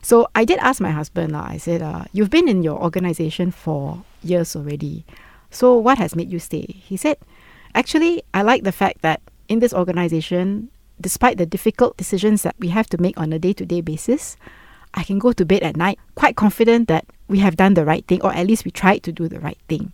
So 0.03 0.29
I 0.35 0.45
did 0.45 0.59
ask 0.59 0.81
my 0.81 0.91
husband, 0.91 1.37
uh, 1.37 1.45
I 1.47 1.59
said, 1.59 1.83
uh, 1.83 2.07
You've 2.13 2.31
been 2.31 2.49
in 2.49 2.63
your 2.63 2.83
organization 2.83 3.53
for 3.53 4.03
years 4.23 4.57
already. 4.57 5.05
So 5.51 5.77
what 5.77 5.99
has 5.99 6.17
made 6.17 6.31
you 6.31 6.39
stay? 6.39 6.67
He 6.67 6.97
said, 6.97 7.19
Actually, 7.75 8.23
I 8.35 8.43
like 8.43 8.65
the 8.65 8.73
fact 8.73 9.03
that 9.03 9.21
in 9.49 9.61
this 9.61 9.73
organization, 9.73 10.71
despite 11.01 11.39
the 11.39 11.47
difficult 11.47 11.97
decisions 11.97 12.43
that 12.43 12.57
we 12.59 12.69
have 12.69 12.89
to 12.91 13.01
make 13.01 13.19
on 13.19 13.33
a 13.33 13.39
day 13.39 13.53
to 13.55 13.67
day 13.67 13.81
basis, 13.81 14.37
I 14.95 15.05
can 15.05 15.19
go 15.19 15.33
to 15.33 15.45
bed 15.45 15.63
at 15.63 15.77
night 15.77 15.99
quite 16.15 16.37
confident 16.37 16.89
that 16.89 17.07
we 17.29 17.39
have 17.41 17.57
done 17.57 17.75
the 17.75 17.85
right 17.85 18.07
thing, 18.07 18.23
or 18.23 18.33
at 18.33 18.47
least 18.47 18.65
we 18.65 18.71
tried 18.71 19.03
to 19.05 19.13
do 19.13 19.29
the 19.29 19.41
right 19.41 19.59
thing. 19.69 19.93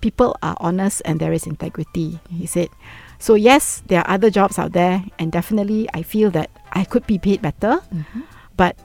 People 0.00 0.36
are 0.42 0.56
honest 0.60 1.02
and 1.04 1.20
there 1.20 1.32
is 1.32 1.46
integrity, 1.46 2.20
he 2.30 2.46
said. 2.46 2.68
So, 3.18 3.34
yes, 3.34 3.82
there 3.86 4.00
are 4.00 4.14
other 4.14 4.30
jobs 4.30 4.58
out 4.58 4.72
there, 4.72 5.04
and 5.18 5.30
definitely 5.30 5.88
I 5.92 6.02
feel 6.02 6.30
that 6.30 6.50
I 6.72 6.84
could 6.84 7.06
be 7.06 7.18
paid 7.18 7.42
better. 7.42 7.84
Mm-hmm. 7.92 8.22
But 8.56 8.76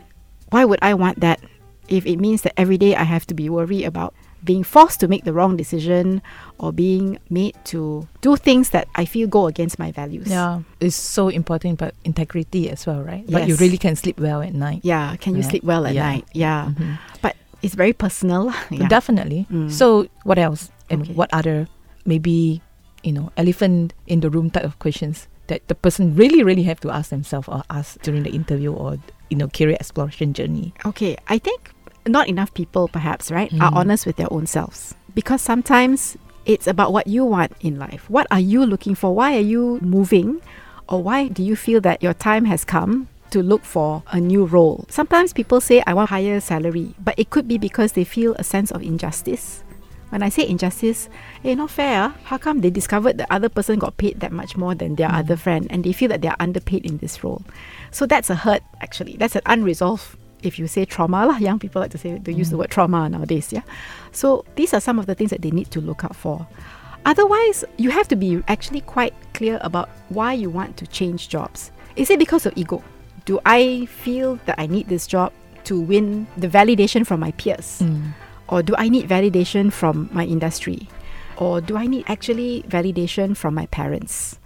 why 0.50 0.66
would 0.66 0.80
I 0.82 0.94
want 0.94 1.22
that 1.22 1.40
if 1.88 2.06
it 2.06 2.18
means 2.18 2.42
that 2.42 2.54
every 2.58 2.78
day 2.78 2.96
I 2.96 3.04
have 3.04 3.26
to 3.28 3.34
be 3.34 3.50
worried 3.50 3.86
about 3.86 4.14
being 4.46 4.64
forced 4.64 5.00
to 5.02 5.08
make 5.10 5.24
the 5.26 5.34
wrong 5.34 5.58
decision 5.58 6.22
or 6.62 6.72
being 6.72 7.18
made 7.30 7.56
to 7.66 8.08
do 8.22 8.38
things 8.38 8.70
that 8.70 8.88
I 8.96 9.06
feel 9.06 9.28
go 9.28 9.48
against 9.48 9.80
my 9.80 9.92
values? 9.92 10.28
Yeah, 10.30 10.62
it's 10.80 10.96
so 10.96 11.28
important, 11.30 11.80
but 11.80 11.96
integrity 12.06 12.70
as 12.70 12.86
well, 12.86 13.02
right? 13.02 13.26
But 13.28 13.48
you 13.50 13.56
really 13.58 13.78
can 13.82 13.96
sleep 13.98 14.20
well 14.20 14.42
at 14.46 14.54
night. 14.54 14.82
Yeah, 14.84 15.16
can 15.18 15.34
you 15.36 15.42
Right. 15.42 15.50
sleep 15.50 15.64
well 15.66 15.86
at 15.90 15.96
Yeah. 15.98 16.06
night? 16.06 16.26
Yeah. 16.34 16.72
Mhm. 16.78 17.00
But 17.22 17.36
it's 17.66 17.74
very 17.76 17.94
personal. 17.94 18.54
yeah. 18.70 18.88
Definitely. 18.88 19.48
Mm. 19.52 19.72
So, 19.74 20.08
what 20.24 20.38
else? 20.38 20.70
And 20.90 21.02
Okay. 21.02 21.14
what 21.18 21.34
other 21.34 21.68
maybe 22.06 22.62
you 23.04 23.12
know 23.12 23.32
elephant 23.38 23.94
in 24.08 24.22
the 24.22 24.30
room 24.30 24.50
type 24.50 24.64
of 24.64 24.78
questions 24.80 25.28
that 25.48 25.62
the 25.68 25.76
person 25.76 26.16
really, 26.16 26.42
really 26.42 26.64
have 26.66 26.80
to 26.82 26.90
ask 26.90 27.10
themselves 27.10 27.46
or 27.50 27.62
ask 27.70 28.02
during 28.02 28.24
the 28.24 28.34
interview 28.34 28.74
or 28.74 28.98
you 29.30 29.38
know 29.38 29.48
career 29.50 29.78
exploration 29.80 30.34
journey? 30.34 30.74
Okay, 30.86 31.18
I 31.30 31.38
think 31.38 31.70
not 32.08 32.28
enough 32.28 32.54
people, 32.54 32.88
perhaps, 32.88 33.32
right, 33.32 33.52
are 33.54 33.72
Mm. 33.72 33.76
honest 33.76 34.06
with 34.06 34.16
their 34.18 34.32
own 34.32 34.46
selves. 34.46 34.94
Because 35.14 35.42
sometimes 35.42 36.18
it's 36.46 36.68
about 36.68 36.94
what 36.94 37.08
you 37.08 37.26
want 37.26 37.54
in 37.62 37.80
life. 37.80 38.06
What 38.10 38.28
are 38.32 38.40
you 38.40 38.66
looking 38.66 38.96
for? 38.96 39.16
Why 39.16 39.36
are 39.36 39.40
you 39.54 39.80
moving? 39.82 40.42
Or 40.88 41.02
why 41.02 41.28
do 41.30 41.42
you 41.44 41.56
feel 41.56 41.82
that 41.82 42.04
your 42.04 42.14
time 42.14 42.46
has 42.46 42.64
come 42.64 43.08
to 43.32 43.42
look 43.42 43.64
for 43.66 44.04
a 44.12 44.20
new 44.20 44.46
role? 44.46 44.86
Sometimes 44.90 45.34
people 45.34 45.60
say, 45.60 45.82
I 45.88 45.94
want 45.96 46.10
higher 46.12 46.40
salary, 46.40 46.94
but 47.04 47.16
it 47.18 47.32
could 47.32 47.48
be 47.48 47.58
because 47.58 47.94
they 47.94 48.04
feel 48.04 48.36
a 48.38 48.44
sense 48.44 48.70
of 48.72 48.84
injustice. 48.84 49.64
When 50.10 50.22
I 50.22 50.30
say 50.30 50.48
injustice, 50.48 51.10
eh, 51.44 51.56
not 51.56 51.72
fair. 51.72 52.14
How 52.26 52.38
come 52.38 52.62
they 52.62 52.70
discovered 52.70 53.18
the 53.18 53.26
other 53.34 53.50
person 53.50 53.80
got 53.80 53.98
paid 53.98 54.20
that 54.20 54.32
much 54.32 54.56
more 54.56 54.76
than 54.76 54.96
their 54.96 55.12
other 55.12 55.36
friend 55.36 55.66
and 55.72 55.84
they 55.84 55.92
feel 55.92 56.10
that 56.10 56.22
they 56.22 56.28
are 56.28 56.38
underpaid 56.40 56.86
in 56.86 56.98
this 57.00 57.24
role? 57.24 57.42
So 57.90 58.06
that's 58.06 58.30
a 58.30 58.36
hurt, 58.36 58.62
actually. 58.82 59.16
That's 59.18 59.36
an 59.36 59.42
unresolved, 59.48 60.16
if 60.46 60.60
you 60.60 60.68
say 60.68 60.86
trauma, 60.86 61.26
lah. 61.26 61.38
young 61.38 61.60
people 61.60 61.82
like 61.82 61.92
to 61.92 61.98
say, 61.98 62.20
to 62.20 62.34
use 62.34 62.50
the 62.50 62.56
mm. 62.56 62.60
word 62.60 62.70
trauma 62.70 63.10
nowadays, 63.10 63.52
yeah? 63.52 63.64
So 64.12 64.46
these 64.56 64.74
are 64.74 64.80
some 64.80 65.00
of 65.00 65.06
the 65.06 65.16
things 65.16 65.32
that 65.32 65.42
they 65.42 65.52
need 65.52 65.72
to 65.72 65.82
look 65.82 66.04
out 66.04 66.16
for. 66.16 66.48
Otherwise, 67.06 67.64
you 67.78 67.92
have 67.92 68.08
to 68.08 68.16
be 68.16 68.42
actually 68.48 68.82
quite 68.82 69.14
clear 69.34 69.60
about 69.62 69.90
why 70.10 70.34
you 70.34 70.50
want 70.50 70.76
to 70.78 70.88
change 70.88 71.30
jobs. 71.30 71.72
Is 71.96 72.10
it 72.10 72.18
because 72.18 72.46
of 72.46 72.54
ego? 72.56 72.84
Do 73.26 73.40
I 73.46 73.86
feel 73.86 74.40
that 74.46 74.60
I 74.60 74.66
need 74.66 74.88
this 74.88 75.06
job 75.06 75.32
to 75.66 75.80
win 75.80 76.28
the 76.38 76.48
validation 76.48 77.06
from 77.06 77.20
my 77.20 77.32
peers? 77.32 77.80
Mm. 77.82 78.14
Or 78.48 78.62
do 78.62 78.76
I 78.78 78.90
need 78.90 79.08
validation 79.08 79.72
from 79.72 80.10
my 80.14 80.26
industry? 80.26 80.90
Or 81.38 81.62
do 81.62 81.78
I 81.78 81.88
need 81.88 82.06
actually 82.08 82.64
validation 82.68 83.36
from 83.36 83.54
my 83.54 83.66
parents? 83.68 84.40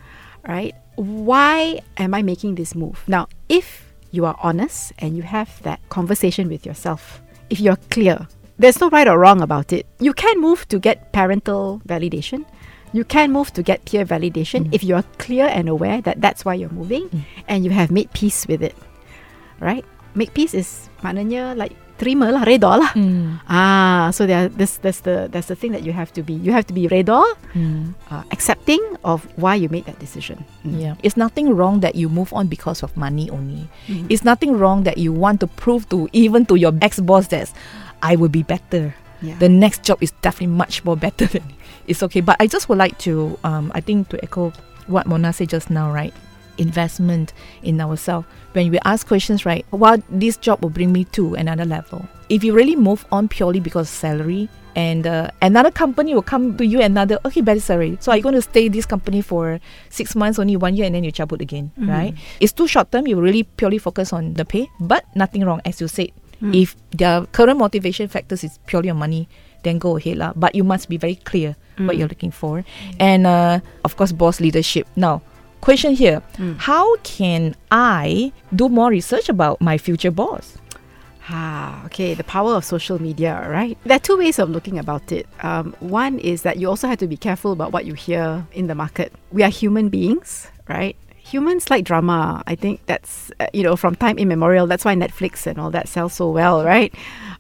Right? 0.48 0.76
Why 0.96 1.82
am 1.98 2.14
I 2.14 2.22
making 2.24 2.56
this 2.56 2.76
move? 2.76 3.04
Now, 3.08 3.28
if 3.48 3.89
you 4.12 4.26
are 4.26 4.36
honest 4.42 4.94
and 5.00 5.16
you 5.16 5.24
have 5.24 5.62
that 5.64 5.80
conversation 5.90 6.50
with 6.50 6.66
yourself, 6.66 7.22
if 7.50 7.60
you're 7.60 7.78
clear, 7.90 8.28
there's 8.58 8.80
no 8.82 8.90
right 8.90 9.08
or 9.08 9.18
wrong 9.18 9.42
about 9.42 9.72
it. 9.72 9.86
You 10.00 10.14
can 10.14 10.40
move 10.42 10.68
to 10.70 10.80
get 10.80 11.12
parental 11.14 11.82
validation. 11.88 12.46
You 12.92 13.06
can 13.06 13.32
move 13.32 13.54
to 13.54 13.64
get 13.64 13.86
peer 13.86 14.04
validation 14.04 14.66
mm. 14.66 14.74
if 14.74 14.84
you 14.84 14.96
are 14.96 15.04
clear 15.18 15.46
and 15.46 15.70
aware 15.70 16.02
that 16.02 16.22
that's 16.22 16.44
why 16.44 16.56
you're 16.56 16.74
moving 16.74 17.08
mm. 17.10 17.22
and 17.48 17.64
you 17.64 17.72
have 17.72 17.92
made 17.92 18.12
peace 18.14 18.48
with 18.48 18.62
it. 18.62 18.76
Right? 19.60 19.86
Make 20.16 20.34
peace 20.34 20.54
is 20.54 20.90
maknanya 21.04 21.56
like 21.56 21.74
terima 22.00 22.32
lah, 22.32 22.48
reda 22.48 22.80
lah. 22.80 22.92
Ah, 23.46 24.10
so 24.16 24.24
there, 24.24 24.48
this 24.48 24.80
that's 24.80 25.04
the 25.04 25.28
that's 25.28 25.52
the 25.52 25.58
thing 25.60 25.76
that 25.76 25.84
you 25.84 25.92
have 25.92 26.16
to 26.16 26.24
be. 26.24 26.34
You 26.34 26.56
have 26.56 26.66
to 26.72 26.74
be 26.74 26.88
reda, 26.88 27.20
uh, 27.20 28.24
accepting 28.32 28.80
of 29.04 29.28
why 29.36 29.60
you 29.60 29.68
made 29.68 29.86
that 29.86 30.00
decision. 30.00 30.48
Mm. 30.64 30.80
Yeah, 30.80 30.96
it's 31.04 31.20
nothing 31.20 31.52
wrong 31.52 31.84
that 31.84 32.00
you 32.00 32.08
move 32.08 32.32
on 32.32 32.48
because 32.48 32.80
of 32.82 32.96
money 32.96 33.28
only. 33.30 33.68
Mm-hmm. 33.92 34.08
It's 34.08 34.24
nothing 34.24 34.56
wrong 34.56 34.88
that 34.88 34.98
you 34.98 35.12
want 35.12 35.44
to 35.44 35.48
prove 35.60 35.86
to 35.92 36.08
even 36.16 36.48
to 36.48 36.56
your 36.56 36.72
ex 36.80 37.04
boss 37.04 37.28
that 37.36 37.52
I 38.02 38.16
will 38.16 38.32
be 38.32 38.42
better. 38.42 38.96
Yeah. 39.22 39.36
The 39.36 39.52
next 39.52 39.84
job 39.84 40.00
is 40.00 40.16
definitely 40.24 40.56
much 40.56 40.88
more 40.88 40.96
better 40.96 41.26
than 41.34 41.44
it's 41.88 42.02
okay. 42.04 42.22
But 42.22 42.38
I 42.40 42.48
just 42.48 42.70
would 42.70 42.78
like 42.78 42.98
to, 43.04 43.38
um, 43.44 43.72
I 43.76 43.82
think 43.82 44.08
to 44.10 44.24
echo 44.24 44.54
what 44.88 45.08
Mona 45.08 45.34
said 45.34 45.50
just 45.50 45.70
now, 45.70 45.92
right? 45.92 46.14
Investment 46.60 47.34
in 47.64 47.80
ourselves. 47.80 48.28
When 48.54 48.70
we 48.70 48.80
ask 48.84 49.08
questions, 49.08 49.46
right? 49.46 49.66
What 49.72 50.04
this 50.12 50.38
job 50.38 50.62
will 50.62 50.70
bring 50.70 50.92
me 50.92 51.06
to 51.16 51.34
another 51.34 51.66
level. 51.66 52.06
If 52.28 52.44
you 52.44 52.54
really 52.54 52.76
move 52.76 53.06
on 53.12 53.28
purely 53.28 53.60
because 53.60 53.88
of 53.88 53.96
salary, 53.96 54.50
and 54.76 55.08
uh, 55.08 55.32
another 55.42 55.72
company 55.72 56.14
will 56.14 56.22
come 56.22 56.56
to 56.56 56.66
you 56.66 56.80
another 56.80 57.18
okay 57.26 57.42
better 57.42 57.60
salary. 57.60 57.98
So 58.00 58.12
are 58.12 58.18
you 58.18 58.24
going 58.24 58.36
to 58.36 58.42
stay 58.42 58.70
this 58.70 58.86
company 58.86 59.22
for 59.22 59.60
six 59.90 60.16
months, 60.16 60.38
only 60.38 60.56
one 60.56 60.76
year, 60.78 60.86
and 60.86 60.94
then 60.94 61.04
you 61.04 61.12
chabut 61.12 61.42
again, 61.42 61.72
right? 61.90 62.14
It's 62.40 62.54
too 62.54 62.68
short 62.68 62.92
term. 62.92 63.08
You 63.08 63.20
really 63.20 63.44
purely 63.44 63.80
focus 63.80 64.14
on 64.14 64.36
the 64.36 64.46
pay, 64.46 64.70
but 64.80 65.04
nothing 65.16 65.44
wrong 65.44 65.60
as 65.66 65.82
you 65.82 65.88
said. 65.88 66.12
If 66.54 66.78
their 66.92 67.26
current 67.36 67.60
motivation 67.60 68.08
factors 68.08 68.46
is 68.46 68.60
purely 68.68 68.90
on 68.90 68.98
money, 68.98 69.28
then 69.64 69.76
go 69.78 69.98
ahead 69.98 70.16
lah. 70.16 70.32
But 70.36 70.56
you 70.56 70.64
must 70.64 70.88
be 70.88 70.96
very 70.96 71.16
clear 71.16 71.58
what 71.84 71.98
you're 71.98 72.08
looking 72.08 72.32
for, 72.32 72.64
and 73.00 73.28
uh, 73.28 73.60
of 73.84 73.98
course, 73.98 74.12
boss 74.12 74.40
leadership. 74.40 74.88
Now, 74.96 75.22
question 75.62 75.94
here: 75.94 76.22
How 76.58 76.96
can 76.98 77.56
I 77.72 78.32
do 78.56 78.70
more 78.70 78.90
research 78.90 79.30
about 79.30 79.62
my 79.62 79.78
future 79.78 80.12
boss? 80.12 80.58
Ah, 81.30 81.86
okay. 81.86 82.16
The 82.16 82.24
power 82.24 82.56
of 82.56 82.66
social 82.66 83.00
media, 83.00 83.46
right? 83.48 83.78
There 83.86 83.96
are 83.96 84.02
two 84.02 84.18
ways 84.18 84.40
of 84.40 84.50
looking 84.50 84.80
about 84.80 85.12
it. 85.12 85.28
Um, 85.44 85.76
one 85.80 86.18
is 86.18 86.42
that 86.42 86.58
you 86.58 86.68
also 86.68 86.88
have 86.88 86.98
to 87.00 87.08
be 87.08 87.18
careful 87.18 87.52
about 87.52 87.72
what 87.72 87.86
you 87.86 87.94
hear 87.94 88.48
in 88.52 88.66
the 88.66 88.74
market. 88.74 89.14
We 89.32 89.44
are 89.44 89.50
human 89.50 89.90
beings, 89.90 90.50
right? 90.68 90.96
Humans 91.18 91.70
like 91.70 91.86
drama. 91.86 92.42
I 92.48 92.56
think 92.56 92.82
that's, 92.88 93.30
uh, 93.40 93.46
you 93.54 93.62
know, 93.62 93.76
from 93.76 93.94
time 93.96 94.18
immemorial. 94.18 94.66
That's 94.66 94.84
why 94.84 94.96
Netflix 94.96 95.46
and 95.46 95.60
all 95.60 95.70
that 95.70 95.88
sells 95.88 96.14
so 96.14 96.32
well, 96.32 96.66
right? 96.66 96.92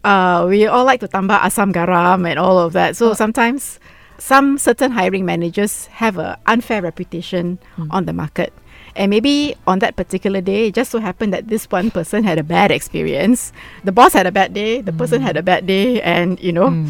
Uh, 0.03 0.45
we 0.47 0.67
all 0.67 0.85
like 0.85 0.99
to 0.99 1.07
tambah 1.07 1.39
asam 1.41 1.73
garam 1.73 2.29
and 2.29 2.37
all 2.37 2.59
of 2.59 2.73
that. 2.73 2.95
So 2.95 3.13
sometimes 3.17 3.79
some 4.19 4.57
certain 4.57 4.91
hiring 4.91 5.25
managers 5.25 5.87
have 5.87 6.17
an 6.17 6.37
unfair 6.45 6.81
reputation 6.81 7.59
on 7.89 8.05
the 8.05 8.13
market. 8.13 8.53
And 8.95 9.09
maybe 9.09 9.55
on 9.67 9.79
that 9.79 9.95
particular 9.95 10.41
day, 10.41 10.67
it 10.67 10.75
just 10.75 10.91
so 10.91 10.99
happened 10.99 11.33
that 11.33 11.47
this 11.47 11.65
one 11.71 11.91
person 11.91 12.23
had 12.23 12.37
a 12.37 12.43
bad 12.43 12.71
experience. 12.71 13.53
The 13.83 13.91
boss 13.91 14.13
had 14.13 14.27
a 14.27 14.31
bad 14.31 14.53
day, 14.53 14.81
the 14.81 14.91
person 14.91 15.21
had 15.21 15.37
a 15.37 15.43
bad 15.43 15.65
day, 15.67 16.01
and 16.01 16.39
you 16.39 16.51
know, 16.51 16.85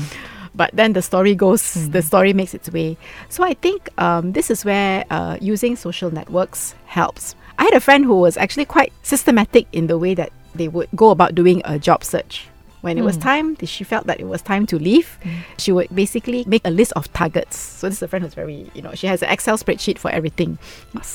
but 0.56 0.72
then 0.74 0.94
the 0.94 1.02
story 1.02 1.36
goes, 1.36 1.88
the 1.90 2.02
story 2.02 2.34
makes 2.34 2.54
its 2.54 2.72
way. 2.72 2.98
So 3.30 3.44
I 3.44 3.54
think 3.54 3.90
um, 3.98 4.34
this 4.34 4.50
is 4.50 4.66
where 4.66 5.06
uh, 5.10 5.38
using 5.40 5.76
social 5.76 6.12
networks 6.12 6.74
helps. 6.86 7.36
I 7.58 7.64
had 7.64 7.74
a 7.74 7.80
friend 7.80 8.06
who 8.06 8.16
was 8.16 8.38
actually 8.38 8.66
quite 8.66 8.94
systematic 9.04 9.68
in 9.72 9.88
the 9.88 9.98
way 9.98 10.16
that 10.16 10.32
they 10.56 10.68
would 10.68 10.90
go 10.96 11.12
about 11.12 11.36
doing 11.36 11.62
a 11.66 11.78
job 11.78 12.04
search. 12.04 12.48
When 12.82 12.98
it 12.98 13.04
was 13.04 13.16
hmm. 13.16 13.22
time, 13.22 13.58
she 13.66 13.84
felt 13.84 14.08
that 14.08 14.20
it 14.20 14.28
was 14.28 14.42
time 14.42 14.66
to 14.68 14.80
leave. 14.80 15.20
Hmm. 15.22 15.44
She 15.58 15.72
would 15.72 15.94
basically 15.94 16.46
make 16.48 16.62
a 16.64 16.70
list 16.70 16.94
of 16.96 17.12
targets. 17.12 17.58
So 17.58 17.90
this 17.90 17.98
is 17.98 18.04
a 18.04 18.08
friend 18.08 18.24
who's 18.24 18.34
very, 18.34 18.72
you 18.74 18.82
know, 18.82 18.94
she 18.96 19.08
has 19.08 19.22
an 19.22 19.30
Excel 19.30 19.58
spreadsheet 19.58 19.98
for 19.98 20.10
everything, 20.12 20.58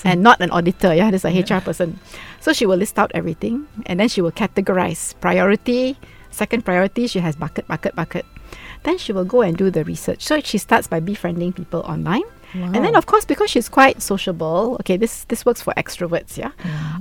and 0.05 0.23
not 0.23 0.41
an 0.41 0.51
auditor. 0.51 0.95
Yeah, 0.95 1.11
this 1.11 1.25
is 1.25 1.33
a 1.33 1.55
HR 1.55 1.61
person. 1.61 1.99
So 2.41 2.53
she 2.53 2.67
will 2.67 2.77
list 2.77 2.99
out 2.99 3.11
everything, 3.15 3.67
and 3.87 3.99
then 3.99 4.09
she 4.09 4.21
will 4.21 4.33
categorize 4.33 5.19
priority. 5.21 5.97
Second 6.31 6.65
priority, 6.65 7.07
she 7.07 7.21
has 7.21 7.37
bucket, 7.37 7.67
bucket, 7.67 7.95
bucket. 7.95 8.27
Then 8.83 8.99
she 8.99 9.13
will 9.13 9.25
go 9.25 9.41
and 9.41 9.57
do 9.57 9.71
the 9.71 9.85
research. 9.85 10.23
So 10.23 10.41
she 10.41 10.59
starts 10.59 10.87
by 10.87 11.01
befriending 11.01 11.53
people 11.53 11.81
online. 11.81 12.25
And 12.55 12.85
then, 12.85 12.95
of 12.95 13.07
course, 13.07 13.25
because 13.25 13.51
she's 13.51 13.69
quite 13.69 14.01
sociable, 14.01 14.77
okay, 14.81 14.97
this 14.97 15.25
this 15.25 15.45
works 15.45 15.61
for 15.61 15.75
extroverts, 15.75 16.37
yeah. 16.39 16.53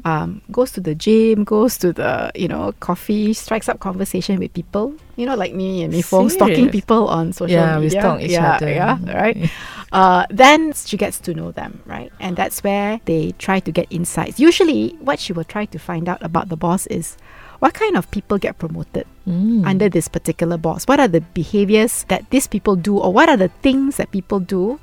Um, 0.04 0.42
goes 0.52 0.72
to 0.72 0.82
the 0.82 0.96
gym, 0.96 1.44
goes 1.44 1.78
to 1.78 1.94
the 1.94 2.32
you 2.36 2.48
know 2.48 2.74
coffee, 2.80 3.34
strikes 3.34 3.70
up 3.70 3.80
conversation 3.80 4.40
with 4.40 4.52
people. 4.54 4.96
You 5.16 5.28
know, 5.28 5.36
like 5.36 5.54
me 5.54 5.84
and 5.84 5.94
Mi 5.94 6.02
Fong 6.02 6.30
stalking 6.30 6.70
people 6.70 7.08
on 7.08 7.34
social 7.34 7.54
Yeah, 7.56 7.78
we 7.80 7.90
stalk 7.90 8.22
each 8.22 8.32
yeah, 8.32 8.56
other. 8.56 8.70
Yeah, 8.70 8.98
right. 9.14 9.38
uh, 9.94 10.26
then 10.32 10.74
she 10.74 10.98
gets 10.98 11.20
to 11.20 11.34
know 11.36 11.52
them, 11.52 11.82
right, 11.86 12.12
and 12.20 12.36
that's 12.36 12.64
where 12.64 13.00
they 13.06 13.34
try 13.38 13.60
to 13.62 13.72
get 13.72 13.86
insights. 13.92 14.40
Usually, 14.40 14.98
what 15.06 15.20
she 15.20 15.34
will 15.34 15.46
try 15.46 15.66
to 15.66 15.78
find 15.78 16.10
out 16.10 16.22
about 16.24 16.50
the 16.50 16.58
boss 16.58 16.88
is. 16.88 17.16
What 17.60 17.76
kind 17.80 17.96
of 17.96 18.12
people 18.12 18.38
get 18.38 18.60
promoted 18.60 19.08
Mm. 19.24 19.64
under 19.66 19.88
this 19.88 20.10
particular 20.12 20.58
boss? 20.60 20.84
What 20.84 21.00
are 21.00 21.08
the 21.08 21.22
behaviors 21.22 22.04
that 22.12 22.28
these 22.30 22.44
people 22.46 22.76
do, 22.76 23.00
or 23.00 23.14
what 23.16 23.30
are 23.32 23.38
the 23.40 23.48
things 23.64 23.96
that 23.96 24.12
people 24.12 24.42
do 24.44 24.82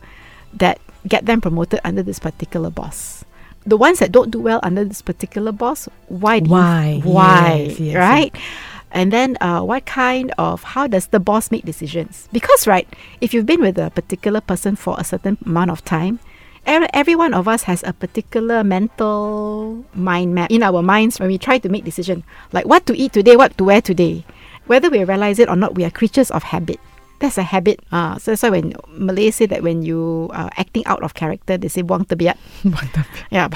that 0.54 0.80
get 1.09 1.26
them 1.26 1.40
promoted 1.40 1.80
under 1.85 2.02
this 2.02 2.19
particular 2.19 2.71
boss? 2.71 3.25
The 3.66 3.76
ones 3.76 3.99
that 3.99 4.11
don't 4.12 4.30
do 4.30 4.40
well 4.40 4.61
under 4.62 4.85
this 4.85 5.02
particular 5.02 5.52
boss, 5.52 5.88
why? 6.09 6.40
do 6.40 6.47
you- 6.47 6.52
Why? 6.52 7.00
why? 7.04 7.66
Yes, 7.69 7.80
yes, 7.80 7.97
right? 7.97 8.35
And 8.90 9.12
then, 9.12 9.37
uh, 9.40 9.61
what 9.62 9.87
kind 9.87 10.33
of 10.38 10.62
how 10.75 10.87
does 10.88 11.09
the 11.09 11.21
boss 11.21 11.50
make 11.52 11.64
decisions? 11.64 12.26
Because, 12.33 12.66
right, 12.66 12.88
if 13.21 13.33
you've 13.33 13.47
been 13.47 13.61
with 13.61 13.78
a 13.78 13.90
particular 13.90 14.40
person 14.40 14.75
for 14.75 14.97
a 14.99 15.04
certain 15.04 15.38
amount 15.47 15.71
of 15.71 15.85
time, 15.85 16.19
every, 16.66 16.88
every 16.92 17.14
one 17.14 17.33
of 17.33 17.47
us 17.47 17.62
has 17.64 17.85
a 17.87 17.92
particular 17.92 18.64
mental 18.64 19.85
mind 19.95 20.35
map 20.35 20.50
in 20.50 20.62
our 20.64 20.83
minds 20.83 21.21
when 21.21 21.28
we 21.28 21.38
try 21.38 21.59
to 21.59 21.69
make 21.69 21.85
decision, 21.85 22.25
like 22.52 22.66
what 22.66 22.85
to 22.87 22.97
eat 22.97 23.12
today, 23.12 23.37
what 23.37 23.57
to 23.59 23.64
wear 23.64 23.80
today. 23.80 24.25
Whether 24.66 24.90
we 24.90 25.04
realize 25.04 25.38
it 25.38 25.49
or 25.49 25.54
not, 25.57 25.75
we 25.76 25.85
are 25.85 25.90
creatures 25.90 26.30
of 26.30 26.42
habit. 26.45 26.80
That's 27.20 27.36
a 27.36 27.42
habit. 27.44 27.80
Uh, 27.92 28.18
so 28.18 28.32
that's 28.32 28.42
why 28.42 28.48
when 28.48 28.72
Malay 28.88 29.30
say 29.30 29.44
that 29.46 29.62
when 29.62 29.82
you 29.82 30.28
are 30.32 30.50
acting 30.56 30.84
out 30.86 31.02
of 31.02 31.12
character, 31.12 31.56
they 31.56 31.68
say 31.68 31.82
buang 31.82 32.08
tebiat. 32.08 32.36
Yeah. 33.30 33.48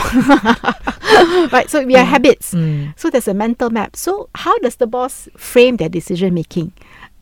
right. 1.52 1.68
So 1.68 1.83
we 1.85 1.97
are 1.97 2.04
habits. 2.04 2.54
Mm. 2.54 2.92
So 2.97 3.09
there's 3.11 3.26
a 3.26 3.35
mental 3.35 3.71
map. 3.71 3.97
So 3.97 4.28
how 4.35 4.56
does 4.59 4.76
the 4.76 4.87
boss 4.87 5.28
frame 5.37 5.78
their 5.78 5.88
decision 5.88 6.35
making? 6.35 6.73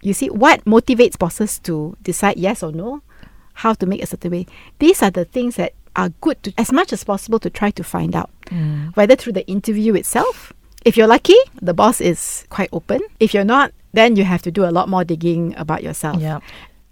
You 0.03 0.13
see, 0.13 0.31
what 0.31 0.65
motivates 0.65 1.17
bosses 1.17 1.61
to 1.61 1.97
decide 2.03 2.37
yes 2.37 2.63
or 2.63 2.73
no? 2.73 3.03
How 3.55 3.75
to 3.75 3.87
make 3.87 4.03
a 4.03 4.07
certain 4.07 4.33
way? 4.33 4.47
These 4.81 5.03
are 5.03 5.11
the 5.11 5.25
things 5.25 5.57
that 5.57 5.75
are 5.95 6.09
good 6.21 6.43
to, 6.43 6.53
as 6.59 6.73
much 6.73 6.93
as 6.93 7.05
possible, 7.05 7.39
to 7.39 7.51
try 7.51 7.71
to 7.71 7.85
find 7.85 8.17
out. 8.17 8.31
Mm. 8.47 8.97
Whether 8.97 9.15
through 9.15 9.35
the 9.35 9.47
interview 9.47 9.95
itself. 9.95 10.53
If 10.85 10.97
you're 10.97 11.07
lucky, 11.07 11.37
the 11.61 11.75
boss 11.75 12.01
is 12.01 12.45
quite 12.51 12.69
open. 12.73 13.01
If 13.21 13.33
you're 13.33 13.45
not, 13.45 13.71
then 13.93 14.17
you 14.17 14.25
have 14.25 14.43
to 14.43 14.51
do 14.51 14.65
a 14.65 14.73
lot 14.73 14.89
more 14.89 15.05
digging 15.05 15.55
about 15.57 15.83
yourself. 15.83 16.21
Yeah. 16.21 16.41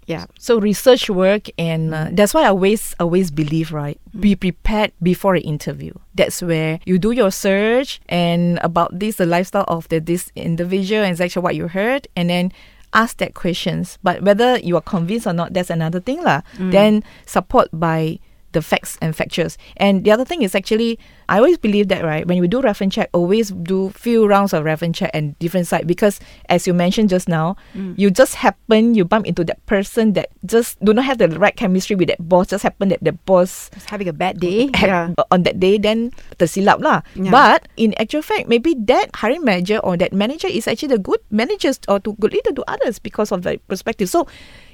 Yeah. 0.07 0.25
So 0.39 0.59
research 0.59 1.09
work, 1.09 1.49
and 1.57 1.93
uh, 1.93 2.07
mm. 2.07 2.15
that's 2.15 2.33
why 2.33 2.43
I 2.43 2.47
always 2.47 2.95
always 2.99 3.31
believe, 3.31 3.71
right? 3.71 3.99
Be 4.19 4.35
mm. 4.35 4.39
prepared 4.39 4.91
before 5.01 5.35
an 5.35 5.43
interview. 5.43 5.93
That's 6.15 6.41
where 6.41 6.79
you 6.85 6.99
do 6.99 7.11
your 7.11 7.31
search 7.31 8.01
and 8.09 8.59
about 8.61 8.97
this, 8.97 9.15
the 9.17 9.25
lifestyle 9.25 9.65
of 9.67 9.87
the 9.89 9.99
this 9.99 10.31
individual, 10.35 11.03
and 11.03 11.11
exactly 11.11 11.41
what 11.41 11.55
you 11.55 11.67
heard, 11.69 12.07
and 12.15 12.29
then 12.29 12.51
ask 12.93 13.17
that 13.17 13.35
questions. 13.35 13.99
But 14.03 14.21
whether 14.23 14.59
you 14.59 14.75
are 14.75 14.81
convinced 14.81 15.27
or 15.27 15.33
not, 15.33 15.53
that's 15.53 15.69
another 15.69 16.01
thing, 16.01 16.23
lah. 16.23 16.41
Mm. 16.57 16.71
Then 16.71 17.03
support 17.25 17.69
by 17.71 18.19
the 18.51 18.61
facts 18.61 18.97
and 19.01 19.15
factures. 19.15 19.57
And 19.77 20.03
the 20.03 20.11
other 20.11 20.25
thing 20.25 20.41
is 20.41 20.55
actually, 20.55 20.99
I 21.29 21.37
always 21.37 21.57
believe 21.57 21.87
that, 21.89 22.03
right? 22.03 22.27
When 22.27 22.37
you 22.37 22.47
do 22.47 22.61
reference 22.61 22.95
check, 22.95 23.09
always 23.13 23.51
do 23.51 23.89
few 23.91 24.27
rounds 24.27 24.53
of 24.53 24.63
reference 24.63 24.99
check 24.99 25.11
and 25.13 25.37
different 25.39 25.67
side 25.67 25.87
because, 25.87 26.19
as 26.49 26.67
you 26.67 26.73
mentioned 26.73 27.09
just 27.09 27.27
now, 27.27 27.55
mm. 27.75 27.97
you 27.97 28.11
just 28.11 28.35
happen 28.35 28.95
you 28.95 29.05
bump 29.05 29.25
into 29.25 29.43
that 29.45 29.63
person 29.65 30.13
that 30.13 30.29
just 30.45 30.83
do 30.83 30.93
not 30.93 31.05
have 31.05 31.17
the 31.17 31.29
right 31.29 31.55
chemistry 31.55 31.95
with 31.95 32.09
that 32.09 32.19
boss. 32.27 32.47
Just 32.47 32.63
happen 32.63 32.89
that 32.89 33.03
the 33.03 33.13
boss 33.13 33.69
Just 33.73 33.89
having 33.89 34.07
a 34.07 34.13
bad 34.13 34.39
day. 34.39 34.69
had 34.75 34.87
Yeah. 34.87 35.13
on 35.31 35.43
that 35.43 35.59
day, 35.59 35.77
then 35.77 36.11
tersilap 36.37 36.81
lah. 36.81 37.01
Yeah. 37.15 37.31
But 37.31 37.67
in 37.77 37.93
actual 37.95 38.21
fact, 38.21 38.47
maybe 38.47 38.75
that 38.87 39.11
hiring 39.15 39.43
manager 39.45 39.79
or 39.79 39.95
that 39.97 40.13
manager 40.13 40.47
is 40.47 40.67
actually 40.67 40.95
the 40.95 40.99
good 40.99 41.19
managers 41.31 41.79
or 41.87 41.99
to 42.01 42.13
good 42.19 42.33
leader 42.33 42.51
to 42.51 42.63
others 42.67 42.99
because 42.99 43.31
of 43.31 43.43
the 43.43 43.59
perspective. 43.67 44.09
So 44.09 44.27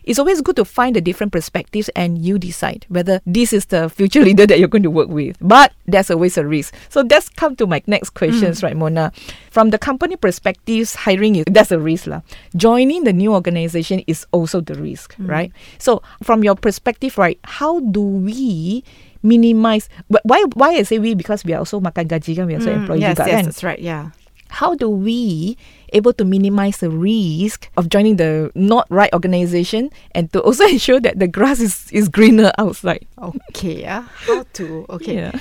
it's 0.07 0.17
always 0.17 0.39
good 0.39 0.55
to 0.55 0.63
find 0.63 0.95
the 0.95 1.01
different 1.03 1.35
perspectives 1.35 1.91
and 1.99 2.17
you 2.23 2.39
decide 2.39 2.87
whether 2.87 3.19
this 3.27 3.51
is 3.51 3.67
the 3.67 3.89
future 3.91 4.23
leader 4.27 4.47
that 4.47 4.57
you're 4.57 4.71
going 4.71 4.87
to 4.87 4.89
work 4.89 5.09
with. 5.11 5.35
But 5.43 5.73
there's 5.85 6.07
always 6.09 6.37
a 6.39 6.47
risk. 6.47 6.71
So 6.87 7.03
that's 7.03 7.27
come 7.27 7.55
to 7.59 7.67
my 7.67 7.83
next 7.85 8.15
questions, 8.15 8.63
right, 8.63 8.71
Mona? 8.75 9.11
From 9.51 9.69
the 9.75 9.77
company 9.77 10.15
perspectives, 10.15 10.95
hiring 10.95 11.35
is 11.35 11.45
that's 11.51 11.71
a 11.75 11.79
risk. 11.79 12.07
lah. 12.07 12.21
Joining 12.55 13.03
the 13.03 13.11
new 13.11 13.35
organization 13.35 13.99
is 14.07 14.23
also 14.31 14.61
the 14.63 14.75
risk, 14.79 15.13
right? 15.19 15.51
So 15.77 16.01
from 16.23 16.43
your 16.43 16.55
perspective, 16.55 17.17
right, 17.19 17.37
how 17.43 17.79
do 17.83 17.99
we 18.01 18.83
minimize 19.23 19.89
wh- 20.13 20.23
why 20.23 20.43
why 20.53 20.69
I 20.77 20.83
say 20.83 20.99
we 20.99 21.13
because 21.17 21.43
we 21.43 21.51
are 21.53 21.59
also 21.59 21.79
makan 21.81 22.07
gaji 22.07 22.37
kan 22.37 22.47
we 22.47 22.53
are 22.55 22.61
also 22.61 22.71
Mm, 22.71 22.79
employee 22.85 23.01
yes, 23.01 23.17
juga 23.17 23.25
yes, 23.27 23.33
kan 23.35 23.43
that's 23.49 23.63
right. 23.65 23.81
Yeah. 23.81 24.03
How 24.49 24.75
do 24.75 24.89
we 24.89 25.57
able 25.93 26.13
to 26.13 26.25
minimize 26.25 26.77
the 26.77 26.89
risk 26.89 27.69
of 27.77 27.89
joining 27.89 28.17
the 28.17 28.51
not 28.55 28.85
right 28.89 29.13
organization 29.13 29.89
and 30.11 30.31
to 30.33 30.41
also 30.41 30.65
ensure 30.67 30.99
that 30.99 31.19
the 31.19 31.27
grass 31.27 31.59
is, 31.59 31.91
is 31.91 32.09
greener 32.09 32.51
outside 32.57 33.05
Okay. 33.51 33.81
Yeah. 33.81 34.01
How 34.01 34.43
to? 34.53 34.85
Okay. 34.89 35.15
yeah 35.15 35.39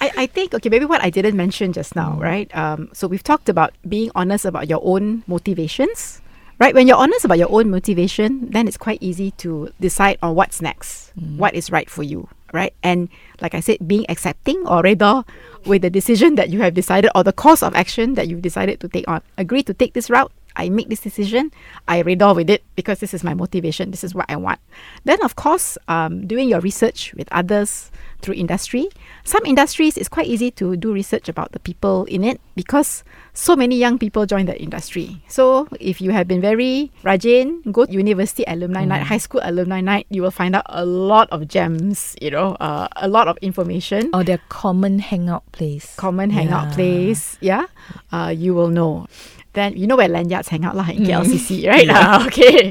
I, 0.00 0.10
I 0.16 0.26
think 0.26 0.54
okay 0.54 0.68
maybe 0.68 0.84
what 0.84 1.02
I 1.02 1.10
didn't 1.10 1.36
mention 1.36 1.72
just 1.72 1.94
now 1.94 2.12
mm. 2.12 2.20
right 2.20 2.56
um, 2.56 2.88
so 2.92 3.06
we've 3.06 3.22
talked 3.22 3.48
about 3.48 3.74
being 3.88 4.10
honest 4.14 4.44
about 4.44 4.68
your 4.68 4.80
own 4.82 5.22
motivations 5.26 6.20
right 6.58 6.74
when 6.74 6.88
you're 6.88 6.96
honest 6.96 7.24
about 7.24 7.38
your 7.38 7.52
own 7.52 7.70
motivation 7.70 8.50
then 8.50 8.66
it's 8.66 8.78
quite 8.78 8.98
easy 9.02 9.30
to 9.42 9.72
decide 9.80 10.18
on 10.22 10.34
what's 10.34 10.62
next 10.62 11.12
mm. 11.18 11.36
what 11.36 11.54
is 11.54 11.70
right 11.70 11.90
for 11.90 12.02
you 12.02 12.28
right? 12.52 12.74
And 12.82 13.08
like 13.40 13.54
I 13.54 13.60
said 13.60 13.86
being 13.86 14.06
accepting 14.08 14.66
or 14.66 14.82
rather 14.82 15.24
with 15.66 15.82
the 15.82 15.90
decision 15.90 16.34
that 16.36 16.50
you 16.50 16.60
have 16.60 16.74
decided 16.74 17.10
or 17.14 17.24
the 17.24 17.32
course 17.32 17.62
of 17.62 17.74
action 17.74 18.14
that 18.14 18.28
you've 18.28 18.42
decided 18.42 18.80
to 18.80 18.88
take 18.88 19.06
on. 19.08 19.22
Agree 19.36 19.62
to 19.64 19.74
take 19.74 19.94
this 19.94 20.10
route 20.10 20.32
I 20.56 20.68
make 20.68 20.88
this 20.88 21.00
decision, 21.00 21.50
I 21.88 22.02
read 22.02 22.20
with 22.20 22.50
it 22.50 22.62
because 22.76 22.98
this 23.00 23.14
is 23.14 23.24
my 23.24 23.34
motivation, 23.34 23.90
this 23.90 24.04
is 24.04 24.14
what 24.14 24.26
I 24.28 24.36
want. 24.36 24.60
Then, 25.04 25.22
of 25.24 25.36
course, 25.36 25.78
um, 25.88 26.26
doing 26.26 26.48
your 26.48 26.60
research 26.60 27.14
with 27.14 27.28
others 27.32 27.90
through 28.20 28.34
industry. 28.34 28.88
Some 29.24 29.40
industries, 29.46 29.96
it's 29.96 30.08
quite 30.08 30.26
easy 30.26 30.50
to 30.60 30.76
do 30.76 30.92
research 30.92 31.28
about 31.28 31.52
the 31.52 31.58
people 31.60 32.04
in 32.04 32.22
it 32.24 32.40
because 32.54 33.02
so 33.32 33.56
many 33.56 33.76
young 33.76 33.98
people 33.98 34.26
join 34.26 34.44
that 34.46 34.60
industry. 34.60 35.22
So, 35.28 35.68
if 35.80 36.00
you 36.00 36.10
have 36.10 36.28
been 36.28 36.40
very 36.40 36.92
rajin, 37.02 37.64
go 37.72 37.86
to 37.86 37.92
university 37.92 38.44
alumni 38.46 38.84
night, 38.84 39.02
high 39.04 39.18
school 39.18 39.40
alumni 39.42 39.80
night, 39.80 40.06
you 40.10 40.20
will 40.20 40.30
find 40.30 40.54
out 40.54 40.66
a 40.68 40.84
lot 40.84 41.30
of 41.30 41.48
gems, 41.48 42.14
you 42.20 42.30
know, 42.30 42.56
uh, 42.60 42.88
a 42.96 43.08
lot 43.08 43.28
of 43.28 43.38
information 43.40 44.10
or 44.12 44.24
their 44.24 44.40
common 44.48 44.98
hangout 44.98 45.50
place 45.52 45.94
common 45.96 46.28
hangout 46.30 46.68
Yeah. 46.68 46.74
place, 46.74 47.38
yeah, 47.40 47.64
uh, 48.12 48.34
you 48.36 48.52
will 48.54 48.68
know. 48.68 49.06
Then 49.52 49.76
you 49.76 49.86
know 49.86 49.96
where 49.96 50.08
lanyards 50.08 50.48
hang 50.48 50.64
out 50.64 50.76
lah 50.76 50.88
in 50.88 51.02
Mm. 51.02 51.06
KLCC, 51.10 51.66
right? 51.72 51.88
Ah, 51.90 52.24
okay. 52.26 52.70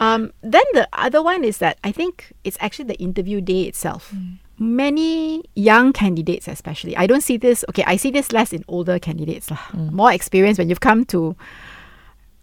Um, 0.00 0.32
then 0.42 0.64
the 0.72 0.88
other 0.92 1.22
one 1.22 1.44
is 1.44 1.58
that 1.58 1.76
I 1.84 1.92
think 1.92 2.32
it's 2.44 2.56
actually 2.60 2.86
the 2.88 2.96
interview 2.98 3.40
day 3.40 3.62
itself. 3.68 4.10
Mm. 4.14 4.38
Many 4.58 5.42
young 5.54 5.92
candidates, 5.92 6.46
especially, 6.48 6.96
I 6.96 7.06
don't 7.06 7.22
see 7.22 7.36
this. 7.36 7.64
Okay, 7.68 7.84
I 7.86 7.96
see 7.96 8.10
this 8.10 8.32
less 8.32 8.52
in 8.52 8.64
older 8.68 8.98
candidates 8.98 9.50
lah. 9.50 9.60
Mm. 9.74 9.92
More 9.92 10.12
experience 10.12 10.56
when 10.58 10.68
you've 10.70 10.80
come 10.80 11.04
to. 11.12 11.36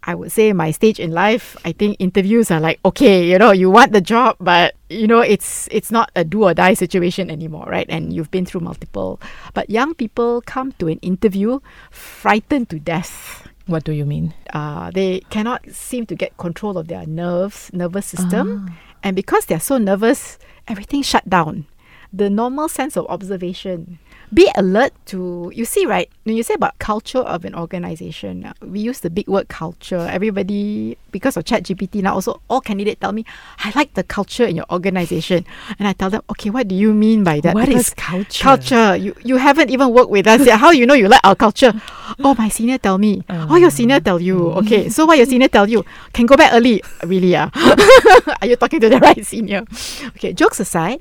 I 0.04 0.16
would 0.18 0.32
say 0.34 0.52
my 0.52 0.72
stage 0.74 0.98
in 0.98 1.12
life, 1.14 1.54
I 1.64 1.70
think 1.70 1.94
interviews 2.02 2.50
are 2.50 2.58
like, 2.58 2.80
okay, 2.84 3.22
you 3.22 3.38
know, 3.38 3.52
you 3.54 3.70
want 3.70 3.92
the 3.94 4.00
job, 4.02 4.34
but 4.42 4.74
you 4.90 5.06
know, 5.06 5.20
it's 5.22 5.68
it's 5.70 5.94
not 5.94 6.10
a 6.18 6.24
do 6.26 6.42
or 6.42 6.54
die 6.58 6.74
situation 6.74 7.30
anymore, 7.30 7.70
right? 7.70 7.86
And 7.88 8.10
you've 8.12 8.30
been 8.34 8.42
through 8.44 8.66
multiple. 8.66 9.22
But 9.54 9.70
young 9.70 9.94
people 9.94 10.42
come 10.42 10.72
to 10.82 10.88
an 10.90 10.98
interview 11.06 11.60
frightened 11.94 12.68
to 12.74 12.82
death. 12.82 13.46
What 13.72 13.84
do 13.84 13.92
you 13.92 14.04
mean 14.04 14.34
Uh, 14.52 14.90
they 14.92 15.20
cannot 15.30 15.60
seem 15.70 16.04
to 16.06 16.14
get 16.14 16.36
control 16.36 16.76
of 16.78 16.86
their 16.88 17.06
nerves, 17.06 17.70
nervous 17.72 18.06
system. 18.06 18.68
And 19.02 19.16
because 19.16 19.46
they're 19.46 19.58
so 19.60 19.78
nervous, 19.78 20.38
everything 20.68 21.02
shut 21.02 21.24
down. 21.28 21.66
The 22.12 22.28
normal 22.30 22.68
sense 22.68 22.96
of 22.96 23.06
observation. 23.08 23.98
Be 24.32 24.48
alert 24.56 24.92
to, 25.12 25.52
you 25.54 25.64
see, 25.66 25.84
right? 25.84 26.08
When 26.24 26.36
you 26.36 26.42
say 26.42 26.54
about 26.54 26.78
culture 26.78 27.18
of 27.18 27.44
an 27.44 27.54
organization, 27.54 28.46
uh, 28.46 28.54
we 28.64 28.80
use 28.80 29.00
the 29.00 29.10
big 29.10 29.28
word 29.28 29.48
culture. 29.48 30.08
Everybody, 30.08 30.96
because 31.10 31.36
of 31.36 31.44
ChatGPT 31.44 32.02
now, 32.02 32.14
also 32.14 32.40
all 32.48 32.62
candidates 32.62 33.00
tell 33.00 33.12
me, 33.12 33.26
I 33.58 33.72
like 33.76 33.92
the 33.92 34.02
culture 34.02 34.44
in 34.44 34.56
your 34.56 34.64
organization. 34.72 35.44
And 35.78 35.86
I 35.86 35.92
tell 35.92 36.08
them, 36.08 36.22
okay, 36.30 36.48
what 36.48 36.66
do 36.66 36.74
you 36.74 36.94
mean 36.94 37.24
by 37.24 37.40
that? 37.40 37.54
What 37.54 37.68
is 37.68 37.90
Because 37.90 37.94
culture? 37.94 38.42
Culture. 38.42 38.96
You, 38.96 39.14
you 39.22 39.36
haven't 39.36 39.68
even 39.68 39.92
worked 39.92 40.08
with 40.10 40.26
us 40.26 40.46
yet. 40.46 40.58
How 40.58 40.70
you 40.70 40.86
know 40.86 40.94
you 40.94 41.08
like 41.08 41.20
our 41.24 41.36
culture? 41.36 41.72
Oh, 42.22 42.34
my 42.36 42.48
senior 42.50 42.76
tell 42.76 42.98
me. 42.98 43.24
Oh, 43.30 43.56
your 43.56 43.70
senior 43.70 43.98
tell 43.98 44.20
you. 44.20 44.52
Okay, 44.60 44.90
so 44.90 45.06
what 45.06 45.16
your 45.16 45.24
senior 45.24 45.48
tell 45.48 45.66
you? 45.68 45.82
Can 46.12 46.26
go 46.26 46.36
back 46.36 46.52
early. 46.52 46.82
Really, 47.04 47.34
ah? 47.34 47.48
Are 48.42 48.46
you 48.46 48.56
talking 48.56 48.80
to 48.80 48.88
the 48.90 48.98
right 49.02 49.24
senior? 49.24 49.64
Okay, 50.16 50.34
jokes 50.34 50.60
aside, 50.60 51.00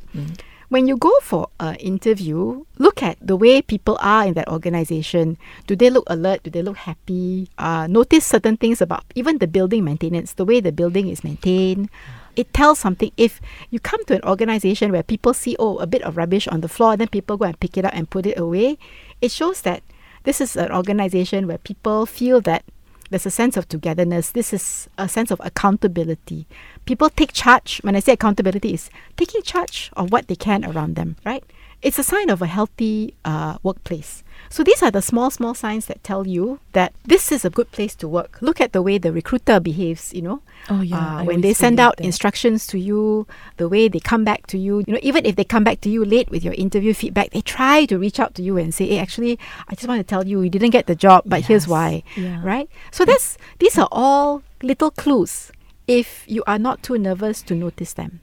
when 0.71 0.88
you 0.88 0.95
go 0.95 1.12
for 1.21 1.49
an 1.60 1.75
interview, 1.75 2.63
look 2.77 3.03
at 3.03 3.17
the 3.19 3.36
way 3.36 3.62
people 3.62 3.99
are 3.99 4.25
in 4.25 4.36
that 4.36 4.47
organization. 4.47 5.38
Do 5.67 5.75
they 5.75 5.89
look 5.89 6.05
alert? 6.07 6.43
Do 6.43 6.49
they 6.49 6.62
look 6.62 6.77
happy? 6.77 7.49
Uh, 7.57 7.88
notice 7.88 8.25
certain 8.25 8.55
things 8.55 8.79
about 8.79 9.03
even 9.13 9.39
the 9.39 9.47
building 9.47 9.84
maintenance, 9.84 10.31
the 10.31 10.45
way 10.45 10.62
the 10.62 10.71
building 10.71 11.10
is 11.10 11.25
maintained. 11.25 11.89
It 12.38 12.53
tells 12.53 12.79
something. 12.79 13.12
If 13.17 13.41
you 13.69 13.81
come 13.81 14.05
to 14.05 14.15
an 14.15 14.23
organization 14.23 14.93
where 14.93 15.03
people 15.03 15.34
see, 15.34 15.57
oh, 15.60 15.77
a 15.79 15.86
bit 15.86 16.03
of 16.03 16.15
rubbish 16.15 16.47
on 16.47 16.62
the 16.62 16.69
floor, 16.69 16.95
then 16.95 17.10
people 17.10 17.36
go 17.36 17.43
and 17.43 17.60
pick 17.60 17.75
it 17.75 17.84
up 17.84 17.93
and 17.93 18.10
put 18.10 18.25
it 18.25 18.39
away, 18.39 18.77
it 19.19 19.31
shows 19.31 19.63
that 19.63 19.84
this 20.23 20.39
is 20.39 20.55
an 20.55 20.71
organization 20.71 21.47
where 21.47 21.57
people 21.57 22.05
feel 22.05 22.39
that 22.47 22.63
there's 23.12 23.26
a 23.26 23.30
sense 23.32 23.58
of 23.58 23.67
togetherness. 23.67 24.32
This 24.32 24.54
is 24.54 24.89
a 24.97 25.08
sense 25.08 25.32
of 25.32 25.41
accountability. 25.43 26.47
People 26.86 27.10
take 27.10 27.34
charge. 27.34 27.80
When 27.84 27.95
I 27.95 28.00
say 28.00 28.13
accountability, 28.13 28.74
is 28.74 28.89
taking 29.17 29.41
charge 29.43 29.91
of 29.97 30.12
what 30.12 30.28
they 30.28 30.36
can 30.36 30.65
around 30.65 30.95
them, 30.95 31.17
right? 31.26 31.43
It's 31.82 31.98
a 31.98 32.04
sign 32.04 32.30
of 32.30 32.41
a 32.41 32.46
healthy 32.48 33.15
uh, 33.26 33.58
workplace. 33.63 34.24
So 34.50 34.63
these 34.63 34.84
are 34.84 34.91
the 34.91 35.02
small, 35.02 35.32
small 35.32 35.54
signs 35.56 35.86
that 35.88 36.04
tell 36.04 36.28
you 36.28 36.60
that 36.74 36.94
this 37.06 37.32
is 37.32 37.46
a 37.46 37.50
good 37.50 37.72
place 37.72 37.96
to 37.96 38.08
work. 38.08 38.38
Look 38.41 38.60
at 38.62 38.74
the 38.74 38.82
way 38.82 38.98
the 39.00 39.12
recruiter 39.12 39.60
behaves, 39.60 40.13
you 40.13 40.22
know. 40.22 40.41
Oh, 40.70 40.82
yeah, 40.82 41.22
Uh, 41.22 41.24
when 41.24 41.41
they 41.41 41.54
send 41.54 41.80
out 41.80 41.98
that. 41.98 42.06
instructions 42.06 42.67
to 42.67 42.78
you, 42.78 43.26
the 43.58 43.67
way 43.70 43.88
they 43.88 44.00
come 44.00 44.24
back 44.24 44.46
to 44.48 44.58
you, 44.60 44.84
you 44.86 44.94
know, 44.94 45.00
even 45.02 45.26
if 45.26 45.36
they 45.38 45.44
come 45.44 45.63
back 45.63 45.82
to 45.82 45.89
you 45.89 46.04
late 46.06 46.30
with 46.30 46.44
your 46.44 46.54
interview 46.54 46.94
feedback, 46.94 47.32
they 47.32 47.41
try 47.41 47.86
to 47.86 47.98
reach 47.98 48.20
out 48.20 48.36
to 48.36 48.44
you 48.44 48.58
and 48.58 48.74
say, 48.74 48.86
"Hey, 48.88 49.00
actually, 49.00 49.39
I 49.70 49.74
just 49.74 49.88
want 49.88 50.00
to 50.00 50.04
tell 50.06 50.28
you, 50.28 50.41
you 50.41 50.50
didn't 50.52 50.72
get 50.72 50.86
the 50.86 50.96
job, 50.96 51.24
but 51.26 51.46
here's 51.46 51.67
why." 51.67 52.04
Yeah. 52.15 52.41
Right? 52.44 52.70
So 52.91 53.06
that's 53.06 53.38
these 53.58 53.78
are 53.80 53.88
all 53.91 54.44
little 54.62 54.91
clues 54.91 55.52
if 55.88 56.26
you 56.28 56.44
are 56.46 56.60
not 56.60 56.84
too 56.84 56.98
nervous 57.00 57.41
to 57.44 57.56
notice 57.56 57.94
them. 57.94 58.20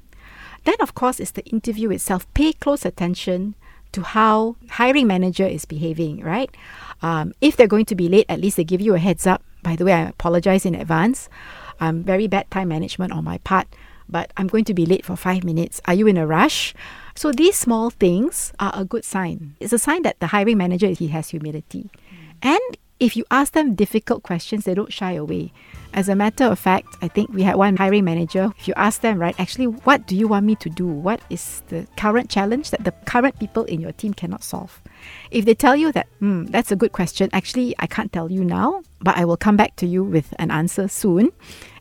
Then, 0.65 0.77
of 0.81 0.95
course, 0.95 1.21
is 1.21 1.33
the 1.33 1.45
interview 1.47 1.91
itself. 1.91 2.27
Pay 2.35 2.53
close 2.53 2.85
attention 2.85 3.55
to 3.93 4.03
how 4.03 4.57
hiring 4.71 5.07
manager 5.07 5.47
is 5.47 5.65
behaving, 5.65 6.23
right? 6.23 6.51
Um, 7.01 7.33
if 7.41 7.57
they're 7.57 7.67
going 7.67 7.87
to 7.87 7.95
be 7.95 8.09
late, 8.09 8.27
at 8.29 8.41
least 8.41 8.57
they 8.57 8.65
give 8.65 8.81
you 8.81 8.95
a 8.95 8.99
heads 8.99 9.27
up. 9.27 9.43
By 9.63 9.77
the 9.77 9.85
way, 9.85 9.93
I 9.93 10.03
apologize 10.03 10.67
in 10.67 10.75
advance. 10.75 11.29
I'm 11.81 11.89
um, 11.89 12.03
very 12.05 12.27
bad 12.27 12.51
time 12.51 12.69
management 12.69 13.13
on 13.13 13.25
my 13.25 13.39
part, 13.39 13.69
but 14.09 14.33
I'm 14.37 14.49
going 14.49 14.65
to 14.65 14.75
be 14.75 14.85
late 14.85 15.05
for 15.05 15.17
five 15.17 15.45
minutes. 15.45 15.81
Are 15.87 15.95
you 15.95 16.07
in 16.07 16.17
a 16.17 16.27
rush? 16.27 16.75
So 17.15 17.31
these 17.33 17.57
small 17.57 17.91
things 17.91 18.53
are 18.59 18.73
a 18.75 18.85
good 18.85 19.05
sign. 19.05 19.55
It's 19.61 19.73
a 19.73 19.79
sign 19.79 20.03
that 20.03 20.19
the 20.19 20.29
hiring 20.29 20.59
manager 20.59 20.89
he 20.89 21.09
has 21.09 21.31
humility, 21.31 21.91
and 22.43 22.77
if 23.01 23.17
you 23.17 23.25
ask 23.31 23.53
them 23.53 23.75
difficult 23.75 24.23
questions, 24.23 24.65
they 24.65 24.75
don't 24.75 24.93
shy 24.93 25.13
away. 25.13 25.53
As 25.95 26.09
a 26.09 26.15
matter 26.15 26.45
of 26.45 26.59
fact, 26.59 26.97
I 27.01 27.09
think 27.09 27.31
we 27.31 27.43
had 27.43 27.57
one 27.57 27.77
hiring 27.77 28.05
manager. 28.05 28.53
If 28.59 28.69
you 28.69 28.75
ask 28.77 29.01
them, 29.01 29.19
right, 29.19 29.39
actually, 29.39 29.67
what 29.67 30.07
do 30.07 30.17
you 30.17 30.29
want 30.29 30.47
me 30.47 30.55
to 30.57 30.69
do? 30.69 30.87
What 30.87 31.21
is 31.31 31.63
the 31.69 31.87
current 31.97 32.29
challenge 32.29 32.71
that 32.71 32.85
the 32.85 32.93
current 33.07 33.39
people 33.39 33.65
in 33.65 33.81
your 33.81 33.93
team 33.93 34.13
cannot 34.13 34.45
solve? 34.45 34.83
If 35.31 35.45
they 35.45 35.55
tell 35.55 35.77
you 35.77 35.93
that, 35.93 36.09
hmm, 36.19 36.45
that's 36.47 36.73
a 36.73 36.77
good 36.77 36.93
question, 36.93 37.31
actually, 37.33 37.75
I 37.79 37.87
can't 37.87 38.13
tell 38.13 38.31
you 38.31 38.45
now, 38.45 38.83
but 39.01 39.17
I 39.17 39.25
will 39.25 39.37
come 39.37 39.57
back 39.57 39.77
to 39.77 39.87
you 39.87 40.03
with 40.03 40.35
an 40.39 40.51
answer 40.51 40.89
soon. 40.89 41.31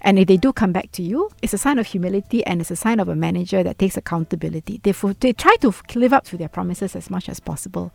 And 0.01 0.19
if 0.19 0.27
they 0.27 0.37
do 0.37 0.53
come 0.53 0.71
back 0.71 0.91
to 0.93 1.03
you, 1.03 1.29
it's 1.41 1.53
a 1.53 1.57
sign 1.57 1.79
of 1.79 1.87
humility 1.87 2.45
and 2.45 2.61
it's 2.61 2.71
a 2.71 2.75
sign 2.75 2.99
of 2.99 3.09
a 3.09 3.15
manager 3.15 3.63
that 3.63 3.79
takes 3.79 3.97
accountability. 3.97 4.79
They, 4.83 4.93
fo- 4.93 5.13
they 5.19 5.33
try 5.33 5.55
to 5.57 5.69
f- 5.69 5.83
live 5.95 6.13
up 6.13 6.25
to 6.25 6.37
their 6.37 6.47
promises 6.47 6.95
as 6.95 7.09
much 7.09 7.27
as 7.27 7.39
possible. 7.39 7.91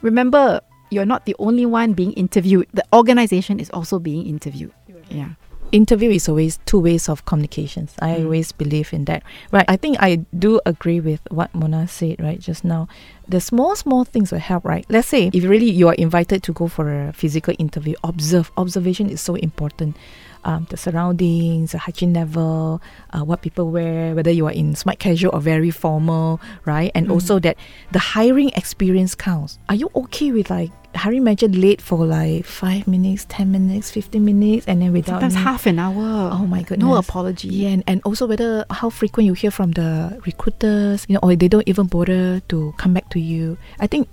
Remember, 0.00 0.60
you're 0.90 1.06
not 1.06 1.24
the 1.26 1.36
only 1.38 1.64
one 1.66 1.92
being 1.94 2.12
interviewed. 2.14 2.66
The 2.74 2.84
organization 2.92 3.58
is 3.60 3.70
also 3.70 3.98
being 3.98 4.26
interviewed. 4.26 4.72
Yeah. 5.10 5.30
interview 5.72 6.10
is 6.10 6.28
always 6.28 6.58
two 6.66 6.80
ways 6.80 7.08
of 7.08 7.24
communications. 7.26 7.94
I 8.02 8.14
Mm. 8.16 8.24
always 8.24 8.50
believe 8.50 8.92
in 8.92 9.04
that. 9.04 9.22
Right. 9.52 9.64
I 9.68 9.76
think 9.76 9.98
I 10.00 10.26
do 10.36 10.60
agree 10.66 10.98
with 10.98 11.20
what 11.30 11.54
Mona 11.54 11.86
said, 11.86 12.18
right, 12.18 12.40
just 12.40 12.64
now. 12.64 12.88
The 13.28 13.40
small, 13.40 13.76
small 13.76 14.02
things 14.04 14.32
will 14.32 14.40
help, 14.40 14.64
right? 14.64 14.84
Let's 14.88 15.06
say 15.06 15.30
if 15.32 15.44
really 15.44 15.70
you 15.70 15.86
are 15.86 15.94
invited 15.94 16.42
to 16.42 16.52
go 16.52 16.66
for 16.66 16.90
a 16.90 17.12
physical 17.12 17.54
interview, 17.60 17.94
observe. 18.02 18.50
Observation 18.56 19.08
is 19.10 19.20
so 19.20 19.36
important. 19.36 19.96
Um, 20.44 20.66
the 20.70 20.76
surroundings, 20.76 21.72
the 21.72 21.78
hygiene 21.78 22.14
level, 22.14 22.80
uh, 23.12 23.20
what 23.24 23.42
people 23.42 23.70
wear, 23.70 24.14
whether 24.14 24.30
you 24.30 24.46
are 24.46 24.52
in 24.52 24.74
smart 24.74 24.98
casual 24.98 25.34
or 25.34 25.40
very 25.40 25.70
formal, 25.70 26.40
right? 26.64 26.90
And 26.94 27.08
Mm. 27.08 27.12
also 27.12 27.38
that 27.40 27.56
the 27.92 27.98
hiring 27.98 28.48
experience 28.56 29.14
counts. 29.14 29.58
Are 29.68 29.74
you 29.74 29.90
okay 29.94 30.32
with 30.32 30.48
like 30.48 30.70
hiring 30.96 31.22
manager 31.22 31.46
late 31.46 31.80
for 31.80 32.04
like 32.06 32.44
five 32.44 32.88
minutes, 32.88 33.26
ten 33.28 33.52
minutes, 33.52 33.90
fifteen 33.90 34.24
minutes, 34.24 34.66
and 34.66 34.80
then 34.82 34.92
without 34.92 35.20
Sometimes 35.20 35.34
any- 35.36 35.44
half 35.44 35.66
an 35.66 35.78
hour. 35.78 36.30
Oh 36.32 36.46
my 36.46 36.62
goodness! 36.62 36.88
No 36.88 36.96
apology. 36.96 37.48
Yeah, 37.48 37.68
and, 37.76 37.84
and 37.86 38.00
also 38.04 38.26
whether 38.26 38.64
how 38.70 38.88
frequent 38.90 39.26
you 39.26 39.34
hear 39.34 39.50
from 39.52 39.72
the 39.72 40.18
recruiters, 40.26 41.04
you 41.08 41.14
know, 41.14 41.20
or 41.22 41.36
they 41.36 41.48
don't 41.48 41.68
even 41.68 41.86
bother 41.86 42.40
to 42.48 42.74
come 42.78 42.94
back 42.94 43.08
to 43.10 43.20
you. 43.20 43.56
I 43.78 43.86
think, 43.86 44.08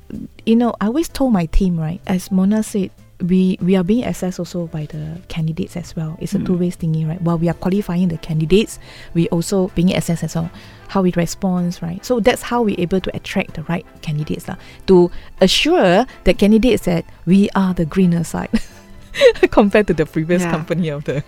you 0.46 0.56
know, 0.56 0.76
I 0.82 0.88
always 0.88 1.08
told 1.10 1.34
my 1.34 1.46
team, 1.48 1.80
right, 1.80 2.02
as 2.06 2.32
Mona 2.32 2.62
said, 2.64 2.92
we 3.22 3.58
we 3.62 3.76
are 3.76 3.84
being 3.84 4.06
assessed 4.06 4.38
also 4.40 4.68
by 4.68 4.86
the 4.86 5.18
candidates 5.28 5.76
as 5.76 5.96
well. 5.96 6.18
It's 6.22 6.36
a 6.36 6.40
Mm. 6.40 6.46
two 6.46 6.58
ways 6.58 6.76
thingy, 6.78 7.08
right? 7.08 7.22
While 7.22 7.38
we 7.40 7.50
are 7.50 7.56
qualifying 7.58 8.10
the 8.10 8.18
candidates, 8.18 8.78
we 9.14 9.28
also 9.30 9.70
being 9.74 9.92
assessed 9.96 10.24
as 10.24 10.36
well. 10.36 10.52
How 10.90 11.02
we 11.02 11.12
respond, 11.18 11.78
right? 11.82 12.04
So 12.06 12.20
that's 12.20 12.44
how 12.44 12.62
we're 12.62 12.80
able 12.80 13.02
to 13.02 13.16
attract 13.16 13.56
the 13.56 13.64
right 13.64 13.86
candidates, 14.02 14.48
lah. 14.48 14.56
To 14.88 15.10
assure 15.42 16.06
the 16.24 16.34
candidates 16.34 16.86
that 16.86 17.06
we 17.26 17.50
are 17.56 17.74
the 17.74 17.86
greener 17.86 18.24
side 18.24 18.54
compared 19.52 19.88
to 19.88 19.94
the 19.94 20.06
previous 20.06 20.44
Yeah. 20.44 20.52
company 20.52 20.90
of 20.90 21.04
the. 21.06 21.24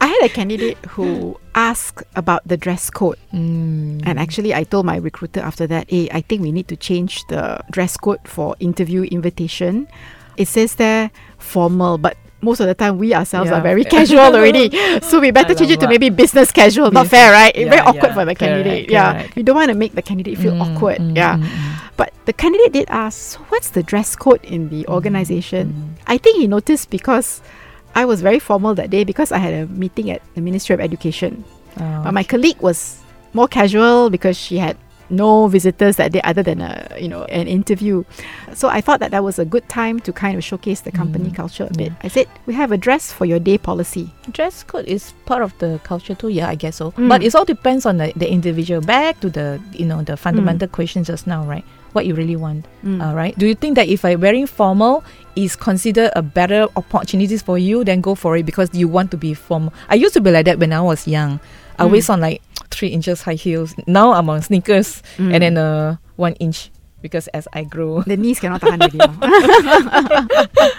I 0.00 0.06
had 0.06 0.22
a 0.24 0.28
candidate 0.28 0.78
who 0.94 1.36
asked 1.54 2.06
about 2.14 2.46
the 2.46 2.56
dress 2.56 2.88
code. 2.88 3.18
Mm. 3.34 4.06
And 4.06 4.18
actually, 4.18 4.54
I 4.54 4.62
told 4.62 4.86
my 4.86 4.94
recruiter 4.96 5.40
after 5.40 5.66
that, 5.66 5.90
hey, 5.90 6.08
I 6.14 6.20
think 6.22 6.40
we 6.40 6.52
need 6.52 6.68
to 6.68 6.76
change 6.76 7.26
the 7.28 7.58
dress 7.74 7.96
code 7.98 8.20
for 8.24 8.54
interview 8.60 9.02
invitation. 9.10 9.88
It 10.36 10.48
says 10.48 10.74
there 10.76 11.10
formal, 11.38 11.98
but 11.98 12.16
most 12.42 12.60
of 12.60 12.66
the 12.66 12.74
time 12.74 12.98
we 12.98 13.14
ourselves 13.14 13.50
Yeah. 13.50 13.58
are 13.58 13.62
very 13.62 13.84
casual 13.84 14.20
already. 14.36 14.70
So 15.00 15.18
we 15.20 15.30
better 15.30 15.54
change 15.54 15.70
it 15.72 15.80
to 15.80 15.88
maybe 15.88 16.10
business 16.10 16.52
casual. 16.52 16.90
Not 16.90 17.08
fair, 17.08 17.32
right? 17.32 17.54
yeah, 17.56 17.68
very 17.70 17.80
awkward 17.80 18.12
yeah, 18.12 18.14
for 18.14 18.24
the 18.24 18.34
candidate. 18.34 18.86
correct, 18.86 18.90
yeah. 18.90 19.12
correct. 19.12 19.36
You 19.36 19.42
don't 19.42 19.56
want 19.56 19.70
to 19.70 19.74
make 19.74 19.94
the 19.94 20.02
candidate 20.02 20.38
feel 20.38 20.52
Mm, 20.52 20.62
awkward. 20.76 20.98
mm, 20.98 21.16
yeah. 21.16 21.36
mm, 21.36 21.42
mm. 21.44 21.72
But 21.96 22.12
the 22.26 22.32
candidate 22.32 22.72
did 22.72 22.88
ask, 22.90 23.16
so 23.34 23.38
what's 23.48 23.70
the 23.70 23.82
dress 23.82 24.14
code 24.14 24.44
in 24.44 24.68
the 24.68 24.86
organization? 24.86 25.96
Mm. 25.96 26.02
I 26.06 26.18
think 26.18 26.36
he 26.36 26.46
noticed 26.46 26.90
because 26.90 27.40
I 27.96 28.04
was 28.04 28.20
very 28.20 28.38
formal 28.38 28.74
that 28.76 28.90
day 28.90 29.02
because 29.04 29.32
I 29.32 29.38
had 29.38 29.54
a 29.54 29.66
meeting 29.72 30.10
at 30.10 30.20
the 30.34 30.42
Ministry 30.42 30.74
of 30.74 30.80
Education. 30.80 31.42
Oh, 31.80 32.02
But 32.04 32.12
my 32.12 32.22
colleague 32.22 32.60
was 32.60 33.00
more 33.32 33.48
casual 33.48 34.10
because 34.10 34.36
she 34.36 34.58
had 34.58 34.76
no 35.10 35.46
visitors 35.48 35.96
that 35.96 36.12
day 36.12 36.20
other 36.24 36.42
than 36.42 36.60
a 36.60 36.88
you 36.98 37.08
know 37.08 37.24
an 37.24 37.46
interview. 37.46 38.04
So 38.54 38.68
I 38.68 38.80
thought 38.80 39.00
that 39.00 39.10
that 39.10 39.22
was 39.24 39.38
a 39.38 39.44
good 39.44 39.68
time 39.68 40.00
to 40.00 40.12
kind 40.12 40.36
of 40.36 40.44
showcase 40.44 40.80
the 40.80 40.90
company 40.92 41.30
Mm, 41.30 41.34
culture 41.36 41.68
a 41.70 41.74
bit. 41.74 41.92
yeah. 41.92 41.98
I 42.02 42.08
said 42.08 42.26
we 42.46 42.54
have 42.54 42.72
a 42.72 42.76
dress 42.76 43.12
for 43.12 43.24
your 43.24 43.38
day 43.38 43.58
policy. 43.58 44.10
dress 44.32 44.62
code 44.64 44.86
is 44.86 45.12
part 45.26 45.42
of 45.42 45.56
the 45.58 45.80
culture 45.84 46.14
too. 46.14 46.28
Yeah, 46.28 46.48
I 46.48 46.54
guess 46.56 46.76
so. 46.76 46.90
Mm. 46.92 47.08
But 47.08 47.22
it 47.22 47.34
all 47.34 47.44
depends 47.44 47.86
on 47.86 47.98
the, 47.98 48.12
the 48.16 48.30
individual. 48.30 48.80
Back 48.80 49.20
to 49.20 49.30
the 49.30 49.60
you 49.72 49.86
know 49.86 50.02
the 50.02 50.16
fundamental 50.16 50.68
question 50.68 51.04
just 51.04 51.26
now, 51.26 51.44
right? 51.44 51.64
What 51.92 52.04
you 52.04 52.14
really 52.14 52.36
want, 52.36 52.66
Mm. 52.84 53.00
all 53.04 53.14
right? 53.14 53.32
Do 53.38 53.46
you 53.46 53.54
think 53.54 53.76
that 53.76 53.88
if 53.88 54.04
I 54.04 54.16
wearing 54.16 54.46
formal 54.46 55.02
is 55.34 55.56
considered 55.56 56.10
a 56.16 56.20
better 56.22 56.66
opportunities 56.76 57.40
for 57.42 57.56
you, 57.58 57.84
then 57.84 58.00
go 58.00 58.14
for 58.14 58.36
it 58.36 58.44
because 58.44 58.68
you 58.74 58.88
want 58.88 59.10
to 59.12 59.16
be 59.16 59.32
formal. 59.34 59.72
I 59.88 59.94
used 59.94 60.12
to 60.14 60.20
be 60.20 60.30
like 60.30 60.44
that 60.46 60.58
when 60.58 60.72
I 60.72 60.80
was 60.80 61.06
young. 61.08 61.40
I 61.78 61.82
Mm. 61.82 61.84
always 61.86 62.08
on 62.10 62.20
like 62.20 62.42
three 62.76 62.92
inches 62.92 63.22
high 63.24 63.40
heels. 63.40 63.72
Now 63.88 64.12
I'm 64.12 64.28
on 64.28 64.42
sneakers 64.44 65.00
Mm. 65.16 65.32
and 65.32 65.40
then 65.42 65.54
uh 65.56 65.96
one 66.20 66.34
inch 66.36 66.68
because 67.00 67.28
as 67.32 67.48
I 67.56 67.64
grow. 67.64 68.02
the 68.04 68.16
knees 68.20 68.40
cannot 68.40 68.60
tahan 68.60 68.80
already. 68.84 68.98
now. 69.00 69.12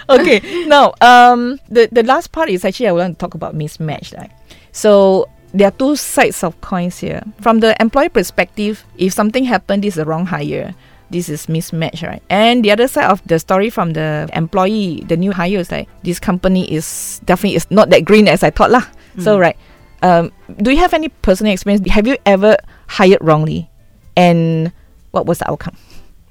okay. 0.10 0.40
Now, 0.68 0.94
um, 1.02 1.60
the 1.70 1.88
the 1.92 2.04
last 2.04 2.32
part 2.32 2.50
is 2.50 2.66
actually 2.66 2.88
I 2.90 2.92
want 2.94 3.18
to 3.18 3.20
talk 3.20 3.34
about 3.34 3.56
mismatch, 3.56 4.16
right? 4.18 4.32
So 4.72 5.26
there 5.54 5.68
are 5.70 5.76
two 5.76 5.96
sides 5.96 6.44
of 6.44 6.60
coins 6.62 7.00
here. 7.00 7.24
From 7.42 7.60
the 7.62 7.74
employee 7.82 8.10
perspective, 8.10 8.84
if 8.98 9.14
something 9.14 9.44
happened, 9.46 9.84
this 9.84 9.96
is 9.98 10.04
the 10.04 10.06
wrong 10.06 10.26
hire. 10.26 10.76
This 11.10 11.30
is 11.32 11.48
mismatch, 11.48 12.04
right? 12.04 12.22
And 12.30 12.66
the 12.66 12.72
other 12.76 12.88
side 12.88 13.08
of 13.08 13.24
the 13.26 13.40
story 13.40 13.70
from 13.72 13.94
the 13.96 14.28
employee, 14.36 15.06
the 15.08 15.16
new 15.16 15.32
hire 15.32 15.60
is 15.64 15.72
like 15.72 15.88
this 16.04 16.20
company 16.20 16.68
is 16.68 17.22
definitely 17.24 17.56
is 17.56 17.66
not 17.72 17.90
that 17.96 18.04
green 18.04 18.28
as 18.28 18.44
I 18.44 18.52
thought 18.52 18.72
lah. 18.72 18.84
So 19.24 19.38
Mm. 19.40 19.42
right, 19.50 19.58
um, 20.02 20.32
do 20.62 20.72
you 20.72 20.78
have 20.78 20.94
any 20.94 21.10
personal 21.10 21.54
experience? 21.54 21.88
Have 21.90 22.08
you 22.08 22.18
ever 22.26 22.58
hired 22.88 23.20
wrongly, 23.22 23.70
and 24.16 24.72
what 25.12 25.26
was 25.26 25.40
the 25.40 25.50
outcome? 25.50 25.76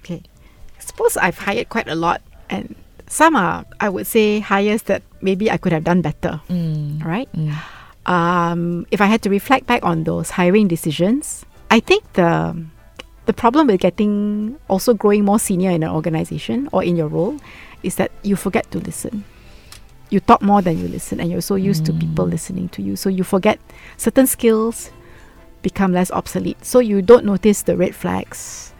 Okay. 0.01 0.23
Suppose 0.79 1.17
I've 1.17 1.39
hired 1.39 1.69
quite 1.69 1.89
a 1.89 1.95
lot 1.95 2.23
and 2.49 2.75
some 3.09 3.37
are 3.37 3.65
I 3.81 3.89
would 3.89 4.07
say 4.07 4.41
hires 4.41 4.83
that 4.85 5.03
maybe 5.21 5.51
I 5.51 5.57
could 5.57 5.73
have 5.73 5.85
done 5.85 6.03
better. 6.03 6.41
Mm. 6.49 7.05
Right? 7.05 7.29
Mm. 7.33 7.55
um, 8.07 8.87
if 8.91 9.01
I 9.01 9.07
had 9.07 9.23
to 9.23 9.31
reflect 9.31 9.67
back 9.67 9.85
on 9.85 10.05
those 10.05 10.31
hiring 10.31 10.69
decisions, 10.69 11.45
I 11.71 11.81
think 11.81 12.05
the 12.15 12.55
the 13.27 13.33
problem 13.33 13.67
with 13.67 13.81
getting 13.81 14.57
also 14.69 14.95
growing 14.95 15.25
more 15.25 15.39
senior 15.39 15.71
in 15.71 15.83
an 15.83 15.91
organization 15.91 16.69
or 16.73 16.85
in 16.85 16.95
your 16.97 17.09
role 17.09 17.39
is 17.83 17.97
that 17.97 18.13
you 18.23 18.37
forget 18.37 18.71
to 18.71 18.79
listen. 18.79 19.25
You 20.11 20.21
talk 20.21 20.41
more 20.43 20.63
than 20.63 20.79
you 20.79 20.89
listen, 20.89 21.21
and 21.21 21.31
you're 21.31 21.41
so 21.41 21.57
used 21.57 21.85
to 21.87 21.93
people 21.93 22.27
Mm. 22.27 22.31
listening 22.31 22.69
to 22.71 22.83
you, 22.83 22.97
so 22.97 23.09
you 23.09 23.25
forget 23.25 23.59
certain 23.97 24.27
skills 24.27 24.91
become 25.63 25.93
less 25.93 26.11
obsolete. 26.11 26.65
So 26.65 26.79
you 26.79 27.03
don't 27.03 27.25
notice 27.25 27.63
the 27.63 27.77
red 27.77 27.95
flags, 27.95 28.73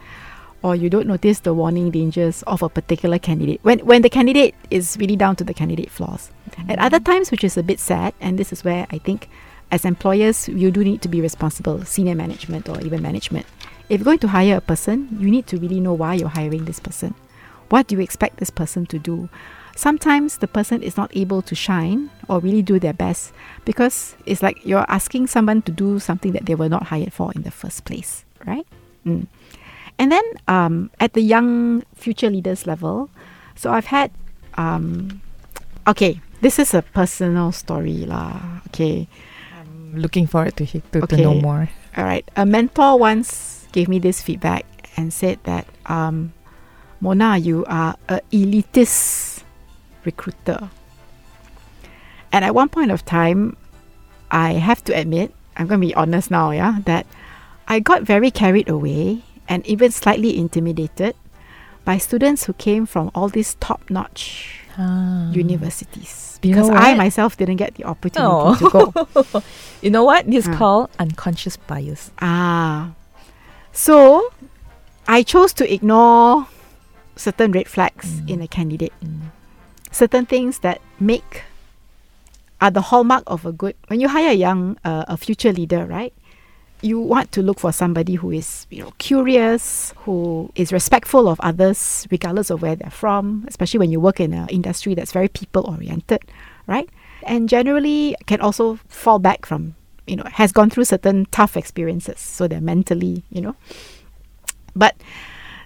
or 0.63 0.75
you 0.75 0.89
don't 0.89 1.07
notice 1.07 1.39
the 1.41 1.53
warning 1.53 1.91
dangers 1.91 2.43
of 2.47 2.63
a 2.63 2.69
particular 2.69 3.19
candidate 3.19 3.59
when 3.63 3.79
when 3.79 4.01
the 4.01 4.09
candidate 4.09 4.55
is 4.71 4.95
really 4.99 5.15
down 5.15 5.35
to 5.35 5.43
the 5.43 5.53
candidate 5.53 5.91
flaws. 5.91 6.31
At 6.69 6.79
other 6.79 6.99
times, 6.99 7.29
which 7.29 7.43
is 7.43 7.57
a 7.57 7.63
bit 7.63 7.79
sad, 7.79 8.13
and 8.19 8.39
this 8.39 8.51
is 8.51 8.63
where 8.63 8.87
I 8.89 8.97
think 8.97 9.29
as 9.69 9.83
employers, 9.83 10.47
you 10.47 10.71
do 10.71 10.83
need 10.83 11.01
to 11.01 11.09
be 11.09 11.19
responsible, 11.19 11.83
senior 11.83 12.15
management 12.15 12.69
or 12.69 12.79
even 12.81 13.01
management. 13.01 13.45
If 13.89 13.99
you're 13.99 14.05
going 14.05 14.19
to 14.19 14.29
hire 14.29 14.57
a 14.57 14.61
person, 14.61 15.09
you 15.19 15.29
need 15.29 15.45
to 15.47 15.57
really 15.57 15.79
know 15.79 15.93
why 15.93 16.15
you're 16.15 16.29
hiring 16.29 16.65
this 16.65 16.79
person. 16.79 17.15
What 17.69 17.87
do 17.87 17.95
you 17.95 18.01
expect 18.01 18.37
this 18.37 18.49
person 18.49 18.85
to 18.87 18.97
do? 18.97 19.27
Sometimes 19.77 20.41
the 20.41 20.49
person 20.49 20.81
is 20.81 20.97
not 20.97 21.13
able 21.13 21.45
to 21.45 21.53
shine 21.53 22.09
or 22.27 22.41
really 22.41 22.63
do 22.65 22.79
their 22.81 22.97
best 22.97 23.29
because 23.61 24.17
it's 24.25 24.41
like 24.41 24.57
you're 24.65 24.89
asking 24.89 25.27
someone 25.29 25.61
to 25.69 25.71
do 25.71 25.99
something 26.01 26.33
that 26.33 26.49
they 26.49 26.55
were 26.57 26.67
not 26.67 26.89
hired 26.89 27.13
for 27.13 27.29
in 27.37 27.43
the 27.45 27.51
first 27.53 27.85
place, 27.85 28.25
right? 28.41 28.65
Mm. 29.05 29.27
And 30.01 30.11
then 30.11 30.25
um, 30.49 30.89
at 30.99 31.13
the 31.13 31.21
young 31.21 31.83
future 31.93 32.29
leaders 32.29 32.65
level, 32.65 33.09
so 33.53 33.69
I've 33.71 33.85
had, 33.93 34.09
um, 34.57 35.21
okay, 35.85 36.21
this 36.41 36.57
is 36.57 36.73
a 36.73 36.81
personal 36.81 37.51
story 37.53 38.05
lah. 38.05 38.33
Okay, 38.73 39.07
Looking 39.93 40.25
forward 40.25 40.57
to 40.57 40.65
he- 40.65 40.81
to, 40.91 41.05
to 41.05 41.17
know 41.17 41.33
more. 41.37 41.69
all 41.95 42.03
right. 42.03 42.25
A 42.35 42.45
mentor 42.45 42.97
once 42.99 43.65
gave 43.71 43.87
me 43.87 43.99
this 44.01 44.21
feedback 44.21 44.65
and 44.97 45.13
said 45.13 45.37
that, 45.45 45.65
um, 45.85 46.33
Mona, 46.99 47.37
you 47.37 47.63
are 47.69 47.95
a 48.09 48.21
elitist 48.33 49.43
recruiter. 50.07 50.69
And 52.31 52.43
at 52.47 52.55
one 52.55 52.69
point 52.71 52.91
of 52.91 53.03
time, 53.05 53.55
I 54.31 54.53
have 54.59 54.83
to 54.87 54.91
admit, 54.95 55.31
I'm 55.55 55.67
going 55.67 55.79
to 55.81 55.87
be 55.87 55.95
honest 55.95 56.31
now, 56.31 56.51
yeah, 56.51 56.79
that 56.85 57.05
I 57.67 57.79
got 57.79 58.03
very 58.03 58.31
carried 58.31 58.67
away 58.71 59.23
and 59.47 59.65
even 59.67 59.91
slightly 59.91 60.37
intimidated 60.37 61.15
by 61.85 61.97
students 61.97 62.45
who 62.45 62.53
came 62.53 62.85
from 62.85 63.11
all 63.15 63.29
these 63.29 63.55
top-notch 63.59 64.63
Ah. 64.77 65.31
universities 65.33 66.37
You 66.43 66.53
know 66.53 66.61
because 66.61 66.69
I 66.69 66.93
myself 66.93 67.33
didn't 67.33 67.57
get 67.57 67.73
the 67.81 67.85
opportunity 67.89 68.29
Oh. 68.29 68.53
to 68.61 68.65
go. 68.69 68.83
You 69.81 69.89
know 69.89 70.03
what? 70.05 70.29
This 70.29 70.45
is 70.45 70.53
Ah. 70.53 70.57
called 70.59 70.85
unconscious 71.01 71.57
bias. 71.57 72.11
Ah. 72.21 72.93
So 73.73 74.29
I 75.09 75.23
chose 75.25 75.49
to 75.57 75.65
ignore 75.65 76.45
certain 77.17 77.49
red 77.57 77.65
flags 77.65 78.21
in 78.29 78.37
a 78.43 78.47
candidate. 78.47 78.93
Certain 79.97 80.27
things 80.27 80.59
that 80.59 80.79
make 80.99 81.41
are 82.61 82.69
the 82.69 82.81
hallmark 82.81 83.23
of 83.25 83.47
a 83.47 83.51
good 83.51 83.75
when 83.87 83.99
you 83.99 84.07
hire 84.07 84.29
a 84.29 84.33
young 84.33 84.77
uh, 84.85 85.05
a 85.07 85.17
future 85.17 85.51
leader, 85.51 85.87
right? 85.87 86.13
You 86.83 86.99
want 86.99 87.31
to 87.31 87.41
look 87.41 87.59
for 87.59 87.71
somebody 87.71 88.13
who 88.13 88.29
is, 88.29 88.67
you 88.69 88.83
know, 88.83 88.93
curious, 88.99 89.95
who 90.05 90.51
is 90.53 90.71
respectful 90.71 91.27
of 91.27 91.39
others 91.39 92.07
regardless 92.11 92.51
of 92.51 92.61
where 92.61 92.75
they're 92.75 92.91
from, 92.91 93.43
especially 93.47 93.79
when 93.79 93.91
you 93.91 93.99
work 93.99 94.19
in 94.19 94.35
an 94.35 94.47
industry 94.49 94.93
that's 94.93 95.11
very 95.11 95.29
people 95.29 95.65
oriented, 95.67 96.21
right? 96.67 96.87
And 97.23 97.49
generally 97.49 98.15
can 98.27 98.39
also 98.39 98.75
fall 98.89 99.17
back 99.17 99.47
from, 99.47 99.73
you 100.05 100.15
know, 100.15 100.25
has 100.31 100.51
gone 100.51 100.69
through 100.69 100.85
certain 100.85 101.25
tough 101.31 101.57
experiences, 101.57 102.19
so 102.19 102.47
they're 102.47 102.61
mentally, 102.61 103.23
you 103.31 103.41
know. 103.41 103.55
But 104.75 104.93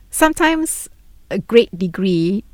sometimes 0.10 0.88
a 1.30 1.40
great 1.40 1.78
degree 1.78 2.46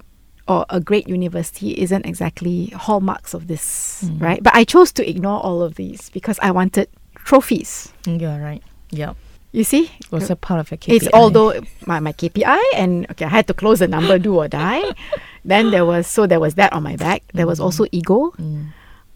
or 0.47 0.65
a 0.69 0.79
great 0.79 1.07
university 1.09 1.71
isn't 1.81 2.05
exactly 2.05 2.67
hallmarks 2.75 3.33
of 3.33 3.47
this, 3.47 4.03
Mm. 4.05 4.21
right? 4.21 4.41
But 4.43 4.55
I 4.55 4.63
chose 4.63 4.91
to 4.93 5.07
ignore 5.09 5.39
all 5.43 5.61
of 5.61 5.75
these 5.75 6.09
because 6.11 6.39
I 6.41 6.51
wanted 6.51 6.87
trophies. 7.25 7.91
Mm, 8.03 8.21
You're 8.21 8.39
right. 8.39 8.63
Yeah. 8.91 9.13
You 9.51 9.63
see? 9.63 9.89
It 9.99 10.11
was 10.11 10.29
a 10.29 10.35
part 10.35 10.59
of 10.59 10.71
a 10.71 10.77
KPI. 10.77 10.93
It's 10.95 11.07
although 11.13 11.53
my, 11.85 11.99
my 11.99 12.13
KPI 12.13 12.59
and 12.75 13.09
okay, 13.11 13.25
I 13.25 13.29
had 13.29 13.47
to 13.47 13.53
close 13.53 13.79
the 13.79 13.87
number, 13.87 14.19
do 14.19 14.35
or 14.35 14.47
die. 14.47 14.83
then 15.45 15.71
there 15.71 15.85
was 15.85 16.05
so 16.07 16.27
there 16.27 16.39
was 16.39 16.55
that 16.55 16.71
on 16.73 16.83
my 16.83 16.95
back. 16.95 17.23
There 17.33 17.47
was 17.47 17.59
also 17.59 17.85
ego. 17.91 18.31
Mm. 18.37 18.67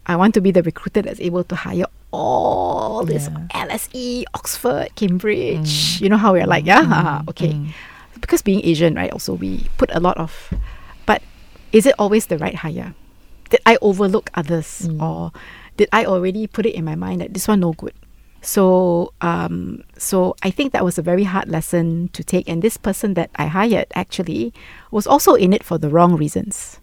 I 0.06 0.16
want 0.16 0.34
to 0.34 0.40
be 0.40 0.50
the 0.50 0.62
recruiter 0.64 1.00
that's 1.00 1.20
able 1.20 1.44
to 1.44 1.54
hire 1.54 1.84
all 2.10 3.04
this 3.04 3.28
Yeah. 3.30 3.66
LSE, 3.68 4.24
Oxford, 4.34 4.88
Cambridge. 4.96 6.00
You 6.00 6.08
know 6.08 6.16
how 6.16 6.32
we're 6.32 6.46
like, 6.46 6.66
yeah, 6.66 6.82
haha, 6.82 7.22
okay. 7.28 7.52
mm. 7.52 7.68
Because 8.20 8.42
being 8.42 8.64
Asian, 8.64 8.94
right? 8.96 9.12
Also, 9.12 9.34
we 9.34 9.66
put 9.78 9.90
a 9.94 10.00
lot 10.00 10.16
of. 10.18 10.52
Is 11.72 11.86
it 11.86 11.94
always 11.98 12.26
the 12.26 12.38
right 12.38 12.54
hire? 12.54 12.94
Did 13.50 13.60
I 13.66 13.76
overlook 13.82 14.30
others, 14.34 14.86
Mm. 14.88 15.02
or 15.02 15.32
did 15.76 15.88
I 15.92 16.04
already 16.04 16.46
put 16.46 16.66
it 16.66 16.74
in 16.74 16.84
my 16.84 16.94
mind 16.94 17.20
that 17.20 17.34
this 17.34 17.48
one 17.48 17.60
no 17.60 17.72
good? 17.72 17.92
So, 18.42 19.12
um, 19.20 19.84
so 19.96 20.34
I 20.42 20.50
think 20.50 20.72
that 20.72 20.84
was 20.84 20.98
a 20.98 21.02
very 21.02 21.24
hard 21.24 21.48
lesson 21.48 22.08
to 22.12 22.24
take. 22.24 22.48
And 22.48 22.60
this 22.60 22.76
person 22.76 23.14
that 23.14 23.30
I 23.36 23.46
hired 23.46 23.86
actually 23.94 24.52
was 24.90 25.06
also 25.06 25.34
in 25.34 25.52
it 25.52 25.62
for 25.62 25.78
the 25.78 25.88
wrong 25.88 26.16
reasons. 26.16 26.80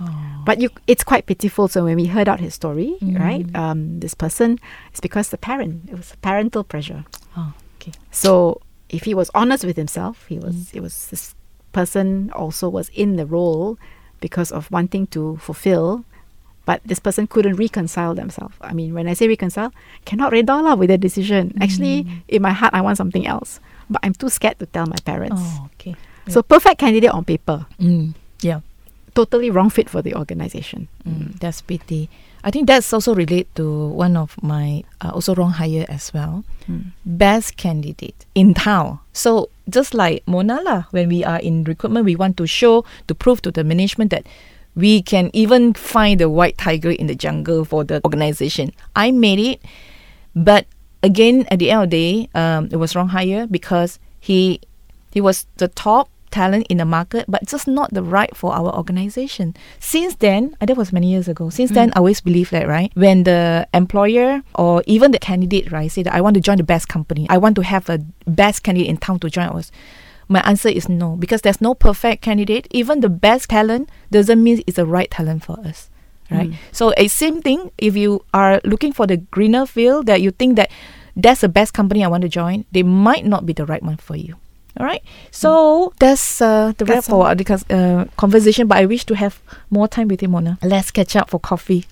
Oh. 0.00 0.42
But 0.46 0.60
you, 0.60 0.70
it's 0.86 1.04
quite 1.04 1.26
pitiful. 1.26 1.68
So 1.68 1.84
when 1.84 1.96
we 1.96 2.06
heard 2.06 2.28
out 2.28 2.40
his 2.40 2.54
story, 2.54 2.96
Mm. 3.02 3.20
right? 3.20 3.46
Um, 3.54 4.00
this 4.00 4.14
person, 4.14 4.58
it's 4.90 5.00
because 5.00 5.28
the 5.28 5.36
parent, 5.38 5.88
it 5.90 5.96
was 5.96 6.16
parental 6.22 6.64
pressure. 6.64 7.04
Oh, 7.36 7.52
okay. 7.78 7.92
So 8.10 8.60
if 8.88 9.04
he 9.04 9.14
was 9.14 9.30
honest 9.34 9.64
with 9.64 9.76
himself, 9.76 10.24
he 10.28 10.38
was. 10.38 10.54
Mm. 10.54 10.74
It 10.76 10.80
was 10.80 11.06
this 11.08 11.34
person 11.72 12.30
also 12.34 12.68
was 12.68 12.88
in 12.94 13.16
the 13.16 13.26
role 13.26 13.78
because 14.20 14.52
of 14.52 14.70
wanting 14.70 15.06
to 15.08 15.36
fulfill. 15.38 16.04
But 16.66 16.80
this 16.86 16.98
person 16.98 17.26
couldn't 17.26 17.56
reconcile 17.56 18.14
themselves. 18.14 18.54
I 18.62 18.72
mean, 18.72 18.94
when 18.94 19.06
I 19.06 19.12
say 19.12 19.28
reconcile, 19.28 19.70
cannot 20.06 20.32
reda 20.32 20.56
lah 20.64 20.74
with 20.74 20.88
the 20.88 20.96
decision. 20.96 21.52
Actually, 21.60 22.04
Mm. 22.04 22.22
in 22.28 22.40
my 22.42 22.52
heart, 22.56 22.72
I 22.72 22.80
want 22.80 22.96
something 22.96 23.26
else. 23.26 23.60
But 23.90 24.00
I'm 24.02 24.14
too 24.16 24.30
scared 24.32 24.58
to 24.60 24.66
tell 24.66 24.86
my 24.86 24.96
parents. 25.04 25.42
Oh, 25.44 25.68
okay. 25.76 25.94
So 26.28 26.40
perfect 26.42 26.80
candidate 26.80 27.10
on 27.12 27.24
paper, 27.28 27.66
Mm. 27.78 28.14
Yeah. 28.40 28.60
totally 29.14 29.50
wrong 29.52 29.68
fit 29.68 29.90
for 29.92 30.00
the 30.00 30.16
organization. 30.16 30.88
Mm, 31.06 31.38
that's 31.38 31.60
pity. 31.60 32.08
I 32.44 32.50
think 32.50 32.68
that's 32.68 32.92
also 32.92 33.14
relate 33.14 33.48
to 33.56 33.88
one 33.88 34.18
of 34.18 34.36
my 34.42 34.84
uh, 35.00 35.10
also 35.14 35.34
wrong 35.34 35.52
hire 35.52 35.86
as 35.88 36.12
well. 36.12 36.44
Mm. 36.68 36.92
Best 37.06 37.56
candidate 37.56 38.26
in 38.34 38.52
town. 38.52 39.00
So 39.14 39.48
just 39.68 39.94
like 39.94 40.22
Mona 40.28 40.60
lah, 40.60 40.84
when 40.90 41.08
we 41.08 41.24
are 41.24 41.40
in 41.40 41.64
recruitment, 41.64 42.04
we 42.04 42.16
want 42.16 42.36
to 42.36 42.46
show 42.46 42.84
to 43.08 43.14
prove 43.14 43.40
to 43.42 43.50
the 43.50 43.64
management 43.64 44.10
that 44.10 44.26
we 44.76 45.00
can 45.00 45.30
even 45.32 45.72
find 45.72 46.20
the 46.20 46.28
white 46.28 46.58
tiger 46.58 46.90
in 46.90 47.06
the 47.06 47.14
jungle 47.14 47.64
for 47.64 47.82
the 47.82 48.04
organization. 48.04 48.72
I 48.94 49.10
made 49.10 49.40
it, 49.40 49.62
but 50.36 50.66
again 51.02 51.46
at 51.50 51.60
the 51.60 51.70
end 51.70 51.84
of 51.84 51.90
the 51.90 51.96
day, 51.96 52.28
um, 52.34 52.68
it 52.70 52.76
was 52.76 52.94
wrong 52.94 53.08
hire 53.08 53.46
because 53.46 53.98
he 54.20 54.60
he 55.12 55.20
was 55.20 55.46
the 55.56 55.68
top 55.68 56.10
talent 56.34 56.66
in 56.68 56.78
the 56.78 56.84
market, 56.84 57.24
but 57.28 57.46
just 57.46 57.68
not 57.68 57.94
the 57.94 58.02
right 58.02 58.34
for 58.36 58.52
our 58.52 58.74
organization. 58.74 59.54
Since 59.78 60.16
then, 60.16 60.56
that 60.58 60.76
was 60.76 60.92
many 60.92 61.08
years 61.14 61.28
ago. 61.28 61.48
Since 61.48 61.70
then, 61.70 61.92
I 61.94 61.98
always 62.02 62.20
believe 62.20 62.50
that 62.50 62.66
right 62.66 62.90
when 62.94 63.22
the 63.22 63.68
employer 63.72 64.42
or 64.54 64.82
even 64.86 65.12
the 65.12 65.18
candidate 65.18 65.70
right 65.70 65.90
say 65.90 66.02
that 66.02 66.12
I 66.12 66.20
want 66.20 66.34
to 66.34 66.40
join 66.40 66.58
the 66.58 66.64
best 66.66 66.88
company, 66.88 67.26
I 67.30 67.38
want 67.38 67.54
to 67.56 67.62
have 67.62 67.88
a 67.88 67.98
best 68.26 68.64
candidate 68.64 68.90
in 68.90 68.98
town 68.98 69.20
to 69.20 69.30
join 69.30 69.48
us. 69.48 69.70
My 70.26 70.40
answer 70.40 70.68
is 70.68 70.88
no 70.88 71.16
because 71.16 71.42
there's 71.42 71.60
no 71.60 71.74
perfect 71.74 72.22
candidate. 72.22 72.66
Even 72.70 73.00
the 73.00 73.08
best 73.08 73.50
talent 73.50 73.88
doesn't 74.10 74.42
mean 74.42 74.62
it's 74.66 74.76
the 74.76 74.86
right 74.86 75.10
talent 75.10 75.44
for 75.44 75.60
us. 75.60 75.88
Right. 76.30 76.50
Mm. 76.50 76.56
So 76.72 76.92
a 76.96 77.06
same 77.08 77.42
thing 77.42 77.70
if 77.78 77.94
you 77.96 78.24
are 78.32 78.60
looking 78.64 78.92
for 78.92 79.06
the 79.06 79.18
greener 79.18 79.66
field 79.66 80.06
that 80.06 80.22
you 80.22 80.30
think 80.32 80.56
that 80.56 80.70
that's 81.14 81.42
the 81.42 81.48
best 81.48 81.74
company 81.74 82.02
I 82.02 82.08
want 82.08 82.22
to 82.22 82.28
join, 82.28 82.64
they 82.72 82.82
might 82.82 83.24
not 83.24 83.46
be 83.46 83.52
the 83.52 83.66
right 83.66 83.82
one 83.82 83.98
for 83.98 84.16
you. 84.16 84.34
All 84.78 84.86
right. 84.86 85.02
So 85.30 85.92
that's 86.00 86.40
uh, 86.42 86.72
the 86.76 86.84
wrap 86.84 86.96
That's 86.96 87.08
all. 87.10 87.22
for 87.22 87.28
our 87.28 87.60
uh, 87.70 88.04
conversation. 88.16 88.66
But 88.66 88.78
I 88.78 88.86
wish 88.86 89.04
to 89.06 89.14
have 89.14 89.40
more 89.70 89.86
time 89.86 90.08
with 90.08 90.22
you, 90.22 90.28
Mona. 90.28 90.58
Let's 90.62 90.90
catch 90.90 91.14
up 91.16 91.30
for 91.30 91.38
coffee. 91.38 91.84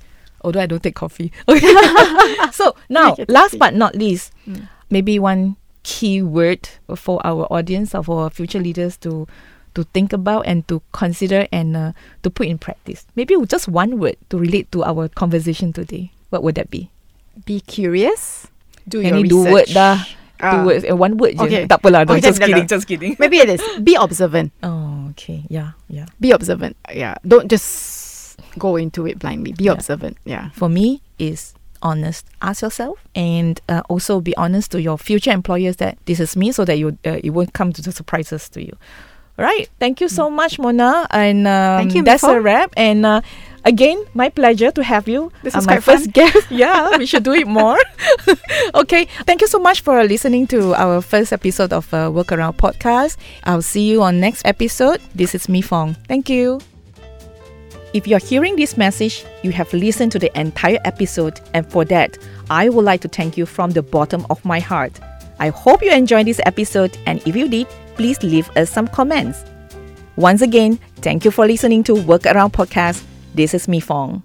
Although 0.43 0.61
I 0.61 0.67
don't 0.67 0.83
take 0.83 0.97
coffee. 0.97 1.31
Okay. 1.49 1.73
so 2.53 2.75
now, 2.89 3.15
last 3.29 3.59
but 3.59 3.75
not 3.75 3.95
least, 3.95 4.33
Mm. 4.49 4.67
maybe 4.91 5.19
one 5.21 5.55
key 5.85 6.23
word 6.23 6.69
for 6.97 7.25
our 7.25 7.47
audience 7.53 7.95
or 7.95 8.03
for 8.03 8.31
future 8.31 8.59
leaders 8.59 8.97
to 8.99 9.27
to 9.75 9.85
think 9.95 10.13
about 10.13 10.45
and 10.47 10.67
to 10.69 10.83
consider 10.93 11.47
and 11.53 11.77
uh, 11.77 11.93
to 12.23 12.31
put 12.31 12.47
in 12.47 12.59
practice. 12.59 13.07
Maybe 13.15 13.35
just 13.47 13.69
one 13.69 13.99
word 13.99 14.17
to 14.31 14.39
relate 14.39 14.71
to 14.73 14.83
our 14.85 15.09
conversation 15.09 15.73
today. 15.73 16.11
What 16.31 16.43
would 16.43 16.57
that 16.57 16.71
be? 16.71 16.91
Be 17.47 17.61
curious. 17.61 18.49
Do 18.89 19.01
Any 19.01 19.23
your 19.23 19.45
word 19.47 19.71
research. 19.71 19.75
dah. 19.75 20.05
Ah. 20.43 20.59
Two 20.59 20.67
words, 20.67 20.85
uh, 20.85 20.97
one 20.97 21.17
word 21.17 21.39
je. 21.39 21.45
okay. 21.47 21.63
Tak 21.71 21.79
apalah, 21.81 22.03
no, 22.05 22.13
Okay, 22.19 22.21
just 22.27 22.43
kidding, 22.43 22.67
just 22.67 22.87
kidding. 22.87 23.15
Maybe 23.19 23.39
it 23.39 23.49
is. 23.49 23.63
Be 23.81 23.95
observant. 23.95 24.51
Oh, 24.67 25.09
okay. 25.15 25.47
Yeah, 25.49 25.79
yeah. 25.89 26.07
Be 26.19 26.33
observant. 26.35 26.77
Yeah. 26.91 27.15
Don't 27.27 27.47
just 27.49 28.37
go 28.59 28.75
into 28.77 29.07
it 29.07 29.19
blindly. 29.23 29.53
Be 29.55 29.71
Yeah. 29.71 29.79
observant. 29.79 30.19
Yeah. 30.27 30.51
For 30.53 30.69
me, 30.69 31.01
is 31.19 31.55
honest. 31.83 32.27
Ask 32.43 32.63
yourself, 32.63 32.99
and 33.15 33.61
uh, 33.69 33.83
also 33.89 34.21
be 34.21 34.35
honest 34.37 34.71
to 34.73 34.83
your 34.83 34.99
future 34.99 35.31
employers 35.31 35.77
that 35.79 35.99
this 36.07 36.19
is 36.19 36.35
me, 36.37 36.51
so 36.51 36.65
that 36.67 36.79
you 36.79 36.99
uh, 37.07 37.23
it 37.23 37.31
won't 37.31 37.53
come 37.55 37.73
to 37.73 37.83
the 37.83 37.93
surprises 37.93 38.49
to 38.51 38.63
you. 38.63 38.75
All 39.39 39.45
right. 39.47 39.69
Thank 39.81 40.01
you 40.01 40.09
so 40.09 40.29
much, 40.29 40.59
Mona. 40.59 41.07
And 41.11 41.47
um, 41.49 41.79
Thank 41.89 41.95
you, 41.95 42.03
That's 42.05 42.23
a 42.23 42.39
wrap. 42.41 42.71
And 42.77 43.07
uh, 43.07 43.23
again, 43.65 44.05
my 44.15 44.29
pleasure 44.29 44.71
to 44.71 44.83
have 44.83 45.09
you. 45.09 45.33
This 45.43 45.55
uh, 45.55 45.59
is 45.59 45.67
my 45.67 45.81
first 45.81 46.13
guest. 46.13 46.47
yeah, 46.51 46.97
we 46.99 47.07
should 47.07 47.23
do 47.23 47.33
it 47.33 47.47
more. 47.47 47.79
okay. 48.75 49.07
Thank 49.27 49.41
you 49.41 49.47
so 49.47 49.59
much 49.59 49.81
for 49.81 50.03
listening 50.05 50.47
to 50.49 50.75
our 50.75 51.01
first 51.01 51.33
episode 51.33 51.73
of 51.73 51.93
uh, 51.93 52.09
Workaround 52.09 52.57
Podcast. 52.57 53.17
I'll 53.45 53.63
see 53.63 53.89
you 53.89 54.03
on 54.03 54.21
next 54.21 54.45
episode. 54.47 55.01
This 55.15 55.35
is 55.35 55.49
Mi 55.49 55.63
Fong. 55.63 55.95
Thank 56.09 56.29
you. 56.29 56.61
If 57.93 58.07
you're 58.07 58.19
hearing 58.19 58.57
this 58.57 58.79
message, 58.79 59.25
you 59.43 59.53
have 59.53 59.71
listened 59.75 60.13
to 60.13 60.19
the 60.19 60.31
entire 60.39 60.79
episode, 60.87 61.41
and 61.53 61.71
for 61.71 61.85
that, 61.87 62.17
I 62.49 62.71
would 62.71 62.87
like 62.87 63.03
to 63.03 63.09
thank 63.09 63.37
you 63.37 63.45
from 63.45 63.71
the 63.71 63.83
bottom 63.83 64.27
of 64.31 64.43
my 64.47 64.61
heart. 64.61 64.99
I 65.39 65.51
hope 65.51 65.83
you 65.83 65.91
enjoyed 65.91 66.27
this 66.27 66.41
episode, 66.47 66.97
and 67.05 67.21
if 67.27 67.37
you 67.37 67.49
did, 67.49 67.67
please 67.97 68.23
leave 68.23 68.49
us 68.57 68.71
some 68.71 68.89
comments. 68.89 69.45
Once 70.17 70.41
again, 70.41 70.79
thank 71.03 71.27
you 71.27 71.31
for 71.31 71.47
listening 71.47 71.83
to 71.85 71.95
Workaround 71.95 72.53
Podcast. 72.53 73.05
This 73.35 73.55
is 73.55 73.67
Mi 73.67 73.81
Fong. 73.81 74.23